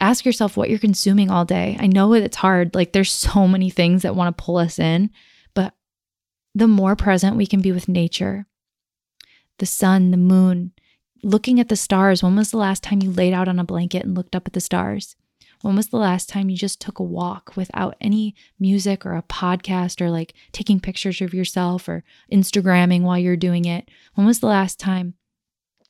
Ask 0.00 0.26
yourself 0.26 0.56
what 0.56 0.68
you're 0.68 0.78
consuming 0.78 1.30
all 1.30 1.44
day. 1.44 1.76
I 1.80 1.86
know 1.86 2.12
it's 2.12 2.36
hard. 2.36 2.74
Like, 2.74 2.92
there's 2.92 3.12
so 3.32 3.46
many 3.46 3.70
things 3.70 4.02
that 4.02 4.16
want 4.16 4.36
to 4.36 4.42
pull 4.42 4.56
us 4.56 4.78
in, 4.78 5.10
but 5.54 5.74
the 6.54 6.68
more 6.68 6.96
present 6.96 7.36
we 7.36 7.46
can 7.46 7.62
be 7.62 7.72
with 7.72 7.88
nature, 7.88 8.46
the 9.58 9.66
sun, 9.66 10.10
the 10.10 10.16
moon, 10.16 10.72
looking 11.22 11.60
at 11.60 11.68
the 11.68 11.76
stars. 11.76 12.22
When 12.22 12.36
was 12.36 12.50
the 12.50 12.58
last 12.58 12.82
time 12.82 13.00
you 13.00 13.10
laid 13.10 13.32
out 13.32 13.48
on 13.48 13.58
a 13.58 13.64
blanket 13.64 14.04
and 14.04 14.16
looked 14.16 14.34
up 14.34 14.46
at 14.46 14.52
the 14.52 14.60
stars? 14.60 15.16
When 15.62 15.76
was 15.76 15.88
the 15.88 15.96
last 15.96 16.28
time 16.28 16.50
you 16.50 16.56
just 16.56 16.80
took 16.80 16.98
a 16.98 17.04
walk 17.04 17.56
without 17.56 17.96
any 18.00 18.34
music 18.58 19.04
or 19.04 19.14
a 19.14 19.22
podcast 19.22 20.00
or 20.00 20.10
like 20.10 20.34
taking 20.52 20.80
pictures 20.80 21.20
of 21.20 21.34
yourself 21.34 21.88
or 21.88 22.04
Instagramming 22.32 23.02
while 23.02 23.18
you're 23.18 23.36
doing 23.36 23.64
it? 23.64 23.88
When 24.14 24.26
was 24.26 24.40
the 24.40 24.46
last 24.46 24.78
time 24.78 25.14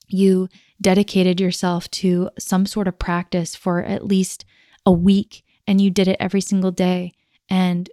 you 0.08 0.48
dedicated 0.80 1.40
yourself 1.40 1.90
to 1.90 2.30
some 2.38 2.66
sort 2.66 2.88
of 2.88 2.98
practice 2.98 3.54
for 3.54 3.82
at 3.82 4.04
least 4.04 4.44
a 4.84 4.92
week 4.92 5.44
and 5.66 5.80
you 5.80 5.90
did 5.90 6.08
it 6.08 6.16
every 6.20 6.40
single 6.40 6.70
day 6.70 7.12
and 7.48 7.90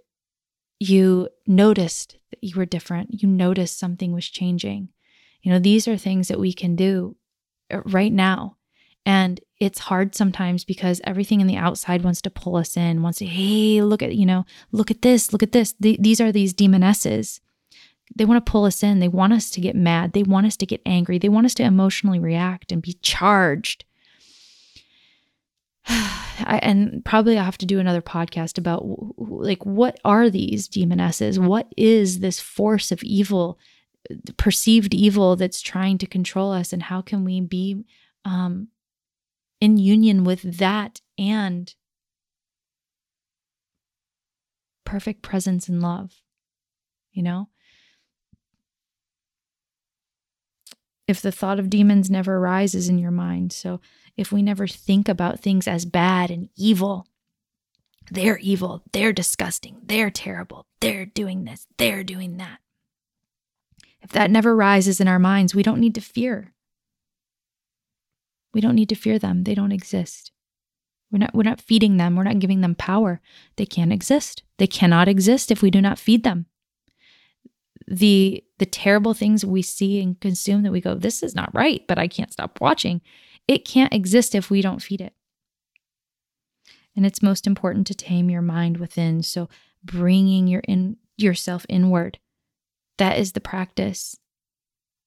you 0.78 1.28
noticed 1.46 2.16
that 2.30 2.42
you 2.42 2.56
were 2.56 2.66
different? 2.66 3.22
You 3.22 3.28
noticed 3.28 3.78
something 3.78 4.12
was 4.12 4.28
changing. 4.28 4.90
You 5.42 5.52
know, 5.52 5.58
these 5.58 5.86
are 5.88 5.96
things 5.96 6.28
that 6.28 6.40
we 6.40 6.52
can 6.52 6.76
do 6.76 7.16
uh, 7.70 7.82
right 7.84 8.12
now. 8.12 8.56
And 9.06 9.40
it's 9.60 9.80
hard 9.80 10.14
sometimes 10.14 10.64
because 10.64 11.00
everything 11.04 11.40
in 11.40 11.46
the 11.46 11.56
outside 11.56 12.02
wants 12.02 12.22
to 12.22 12.30
pull 12.30 12.56
us 12.56 12.76
in, 12.76 13.02
wants 13.02 13.18
to, 13.18 13.26
hey, 13.26 13.82
look 13.82 14.02
at, 14.02 14.14
you 14.14 14.26
know, 14.26 14.46
look 14.72 14.90
at 14.90 15.02
this, 15.02 15.32
look 15.32 15.42
at 15.42 15.52
this. 15.52 15.74
Th- 15.74 16.00
these 16.00 16.20
are 16.20 16.32
these 16.32 16.54
demonesses. 16.54 17.40
They 18.16 18.24
want 18.24 18.44
to 18.44 18.50
pull 18.50 18.64
us 18.64 18.82
in. 18.82 19.00
They 19.00 19.08
want 19.08 19.32
us 19.32 19.50
to 19.50 19.60
get 19.60 19.76
mad. 19.76 20.12
They 20.12 20.22
want 20.22 20.46
us 20.46 20.56
to 20.58 20.66
get 20.66 20.80
angry. 20.86 21.18
They 21.18 21.28
want 21.28 21.46
us 21.46 21.54
to 21.54 21.62
emotionally 21.62 22.18
react 22.18 22.72
and 22.72 22.80
be 22.80 22.94
charged. 23.02 23.84
I, 25.86 26.58
and 26.62 27.04
probably 27.04 27.38
I'll 27.38 27.44
have 27.44 27.58
to 27.58 27.66
do 27.66 27.78
another 27.78 28.02
podcast 28.02 28.58
about 28.58 28.82
like 29.18 29.64
what 29.64 30.00
are 30.04 30.30
these 30.30 30.66
demonesses? 30.66 31.38
What 31.38 31.72
is 31.76 32.20
this 32.20 32.40
force 32.40 32.90
of 32.90 33.02
evil 33.02 33.58
perceived 34.36 34.94
evil 34.94 35.36
that's 35.36 35.60
trying 35.60 35.98
to 35.98 36.06
control 36.06 36.52
us 36.52 36.72
and 36.72 36.82
how 36.82 37.00
can 37.00 37.24
we 37.24 37.40
be 37.40 37.84
um, 38.24 38.68
in 39.64 39.78
union 39.78 40.24
with 40.24 40.58
that 40.58 41.00
and 41.16 41.74
perfect 44.84 45.22
presence 45.22 45.68
and 45.70 45.80
love 45.80 46.20
you 47.12 47.22
know 47.22 47.48
if 51.08 51.22
the 51.22 51.32
thought 51.32 51.58
of 51.58 51.70
demons 51.70 52.10
never 52.10 52.36
arises 52.36 52.90
in 52.90 52.98
your 52.98 53.10
mind 53.10 53.54
so 53.54 53.80
if 54.18 54.30
we 54.30 54.42
never 54.42 54.66
think 54.66 55.08
about 55.08 55.40
things 55.40 55.66
as 55.66 55.86
bad 55.86 56.30
and 56.30 56.50
evil 56.56 57.06
they're 58.10 58.38
evil 58.38 58.82
they're 58.92 59.14
disgusting 59.14 59.80
they're 59.86 60.10
terrible 60.10 60.66
they're 60.80 61.06
doing 61.06 61.44
this 61.44 61.66
they're 61.78 62.04
doing 62.04 62.36
that 62.36 62.58
if 64.04 64.10
that 64.10 64.30
never 64.30 64.54
rises 64.54 65.00
in 65.00 65.08
our 65.08 65.18
minds, 65.18 65.54
we 65.54 65.62
don't 65.62 65.80
need 65.80 65.94
to 65.94 66.00
fear. 66.02 66.52
We 68.54 68.60
don't 68.60 68.76
need 68.76 68.88
to 68.90 68.94
fear 68.94 69.18
them. 69.18 69.44
They 69.44 69.54
don't 69.54 69.72
exist. 69.72 70.32
We're 71.10 71.18
not, 71.18 71.34
we're 71.34 71.42
not 71.42 71.60
feeding 71.60 71.96
them. 71.96 72.16
We're 72.16 72.24
not 72.24 72.38
giving 72.38 72.60
them 72.60 72.74
power. 72.74 73.20
They 73.56 73.66
can't 73.66 73.92
exist. 73.92 74.42
They 74.58 74.66
cannot 74.66 75.08
exist 75.08 75.50
if 75.50 75.62
we 75.62 75.70
do 75.70 75.80
not 75.80 75.98
feed 75.98 76.22
them. 76.24 76.46
The, 77.86 78.42
the 78.58 78.66
terrible 78.66 79.12
things 79.12 79.44
we 79.44 79.60
see 79.60 80.00
and 80.00 80.18
consume 80.18 80.62
that 80.62 80.72
we 80.72 80.80
go, 80.80 80.94
this 80.94 81.22
is 81.22 81.34
not 81.34 81.54
right, 81.54 81.82
but 81.86 81.98
I 81.98 82.08
can't 82.08 82.32
stop 82.32 82.60
watching. 82.60 83.02
It 83.46 83.66
can't 83.66 83.92
exist 83.92 84.34
if 84.34 84.50
we 84.50 84.62
don't 84.62 84.82
feed 84.82 85.00
it. 85.00 85.12
And 86.96 87.04
it's 87.04 87.22
most 87.22 87.46
important 87.46 87.86
to 87.88 87.94
tame 87.94 88.30
your 88.30 88.42
mind 88.42 88.78
within. 88.78 89.22
So 89.22 89.48
bringing 89.84 90.46
your 90.46 90.60
in 90.60 90.96
yourself 91.16 91.66
inward 91.68 92.18
that 92.98 93.18
is 93.18 93.32
the 93.32 93.40
practice. 93.40 94.16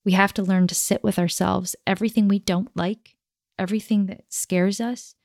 We 0.06 0.14
have 0.14 0.34
to 0.34 0.44
learn 0.44 0.68
to 0.68 0.76
sit 0.76 1.04
with 1.04 1.20
ourselves. 1.20 1.76
Everything 1.86 2.28
we 2.28 2.40
don't 2.40 2.70
like, 2.76 3.16
everything 3.58 4.06
that 4.08 4.26
scares 4.30 4.80
us, 4.80 5.16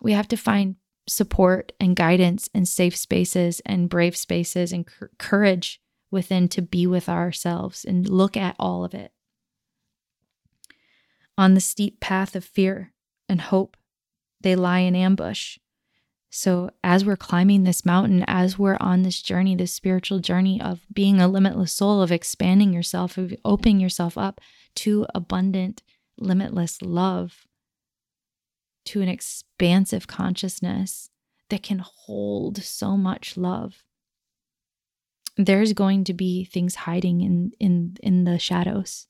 we 0.00 0.12
have 0.12 0.28
to 0.28 0.36
find 0.36 0.76
support 1.06 1.72
and 1.80 1.96
guidance 1.96 2.48
and 2.54 2.68
safe 2.68 2.96
spaces 2.96 3.60
and 3.64 3.88
brave 3.88 4.16
spaces 4.16 4.72
and 4.72 4.86
courage 5.18 5.80
within 6.10 6.48
to 6.48 6.62
be 6.62 6.86
with 6.86 7.08
ourselves 7.08 7.84
and 7.84 8.08
look 8.08 8.36
at 8.36 8.56
all 8.58 8.84
of 8.84 8.94
it. 8.94 9.12
On 11.36 11.54
the 11.54 11.60
steep 11.60 12.00
path 12.00 12.34
of 12.34 12.44
fear 12.44 12.92
and 13.28 13.40
hope, 13.40 13.76
they 14.40 14.56
lie 14.56 14.80
in 14.80 14.96
ambush. 14.96 15.58
So, 16.30 16.70
as 16.84 17.04
we're 17.04 17.16
climbing 17.16 17.64
this 17.64 17.86
mountain, 17.86 18.22
as 18.26 18.58
we're 18.58 18.76
on 18.80 19.02
this 19.02 19.22
journey, 19.22 19.56
this 19.56 19.72
spiritual 19.72 20.18
journey 20.18 20.60
of 20.60 20.80
being 20.92 21.20
a 21.20 21.28
limitless 21.28 21.72
soul, 21.72 22.02
of 22.02 22.12
expanding 22.12 22.72
yourself, 22.72 23.16
of 23.16 23.32
opening 23.44 23.80
yourself 23.80 24.18
up 24.18 24.40
to 24.76 25.06
abundant, 25.14 25.82
limitless 26.18 26.82
love, 26.82 27.46
to 28.86 29.02
an 29.02 29.08
expansive 29.08 30.06
consciousness 30.06 31.10
that 31.50 31.62
can 31.62 31.82
hold 31.84 32.62
so 32.62 32.96
much 32.96 33.36
love, 33.36 33.84
there's 35.36 35.72
going 35.72 36.04
to 36.04 36.14
be 36.14 36.44
things 36.44 36.74
hiding 36.74 37.20
in, 37.20 37.52
in, 37.60 37.96
in 38.02 38.24
the 38.24 38.38
shadows, 38.38 39.06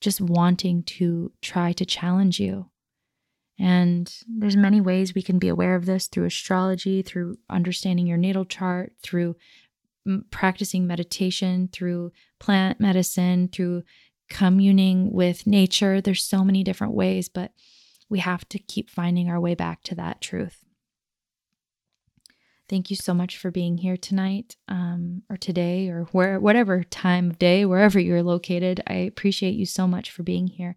just 0.00 0.20
wanting 0.20 0.82
to 0.84 1.32
try 1.42 1.72
to 1.72 1.84
challenge 1.84 2.38
you. 2.38 2.70
And 3.58 4.14
there's 4.28 4.56
many 4.56 4.80
ways 4.80 5.14
we 5.14 5.22
can 5.22 5.38
be 5.38 5.48
aware 5.48 5.74
of 5.74 5.86
this 5.86 6.06
through 6.06 6.26
astrology, 6.26 7.02
through 7.02 7.38
understanding 7.50 8.06
your 8.06 8.16
natal 8.16 8.44
chart, 8.44 8.92
through 9.02 9.34
practicing 10.30 10.86
meditation, 10.86 11.68
through 11.72 12.12
plant 12.38 12.78
medicine, 12.80 13.48
through 13.48 13.82
communing 14.28 15.12
with 15.12 15.46
nature. 15.46 16.00
There's 16.00 16.24
so 16.24 16.44
many 16.44 16.62
different 16.62 16.94
ways, 16.94 17.28
but 17.28 17.52
we 18.08 18.20
have 18.20 18.48
to 18.50 18.58
keep 18.58 18.90
finding 18.90 19.28
our 19.28 19.40
way 19.40 19.54
back 19.54 19.82
to 19.84 19.94
that 19.96 20.20
truth. 20.20 20.64
Thank 22.68 22.90
you 22.90 22.96
so 22.96 23.14
much 23.14 23.38
for 23.38 23.50
being 23.50 23.78
here 23.78 23.96
tonight 23.96 24.56
um, 24.68 25.22
or 25.30 25.38
today 25.38 25.88
or 25.88 26.04
where 26.12 26.38
whatever 26.38 26.84
time 26.84 27.30
of 27.30 27.38
day, 27.38 27.64
wherever 27.64 27.98
you're 27.98 28.22
located. 28.22 28.82
I 28.86 28.94
appreciate 28.94 29.54
you 29.54 29.64
so 29.64 29.86
much 29.86 30.10
for 30.10 30.22
being 30.22 30.48
here. 30.48 30.76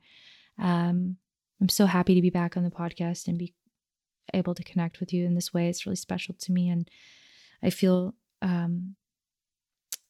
Um, 0.57 1.17
I'm 1.59 1.69
so 1.69 1.85
happy 1.85 2.15
to 2.15 2.21
be 2.21 2.29
back 2.29 2.55
on 2.55 2.63
the 2.63 2.71
podcast 2.71 3.27
and 3.27 3.37
be 3.37 3.53
able 4.33 4.55
to 4.55 4.63
connect 4.63 5.01
with 5.01 5.11
you 5.11 5.25
in 5.25 5.35
this 5.35 5.53
way. 5.53 5.67
It's 5.67 5.85
really 5.85 5.97
special 5.97 6.33
to 6.39 6.51
me, 6.53 6.69
and 6.69 6.89
I 7.61 7.69
feel 7.69 8.15
um, 8.41 8.95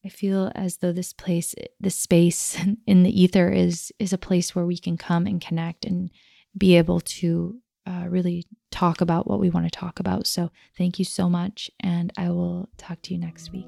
I 0.04 0.10
feel 0.10 0.52
as 0.56 0.78
though 0.78 0.92
this 0.92 1.14
place, 1.14 1.54
this 1.80 1.96
space 1.96 2.58
in 2.88 3.04
the 3.04 3.22
ether, 3.22 3.50
is 3.50 3.92
is 4.00 4.14
a 4.14 4.18
place 4.18 4.56
where 4.56 4.66
we 4.66 4.78
can 4.78 4.98
come 4.98 5.26
and 5.28 5.42
connect 5.42 5.86
and 5.86 6.10
be 6.58 6.78
able 6.78 7.00
to 7.00 7.60
uh, 7.86 8.06
really 8.08 8.46
talk 8.72 9.02
about 9.02 9.28
what 9.28 9.40
we 9.40 9.50
want 9.50 9.66
to 9.66 9.80
talk 9.80 10.00
about. 10.00 10.28
So 10.28 10.52
thank 10.78 11.00
you 11.00 11.06
so 11.06 11.30
much, 11.30 11.70
and 11.80 12.12
I 12.18 12.30
will 12.30 12.70
talk 12.78 13.02
to 13.04 13.14
you 13.14 13.20
next 13.20 13.52
week. 13.52 13.68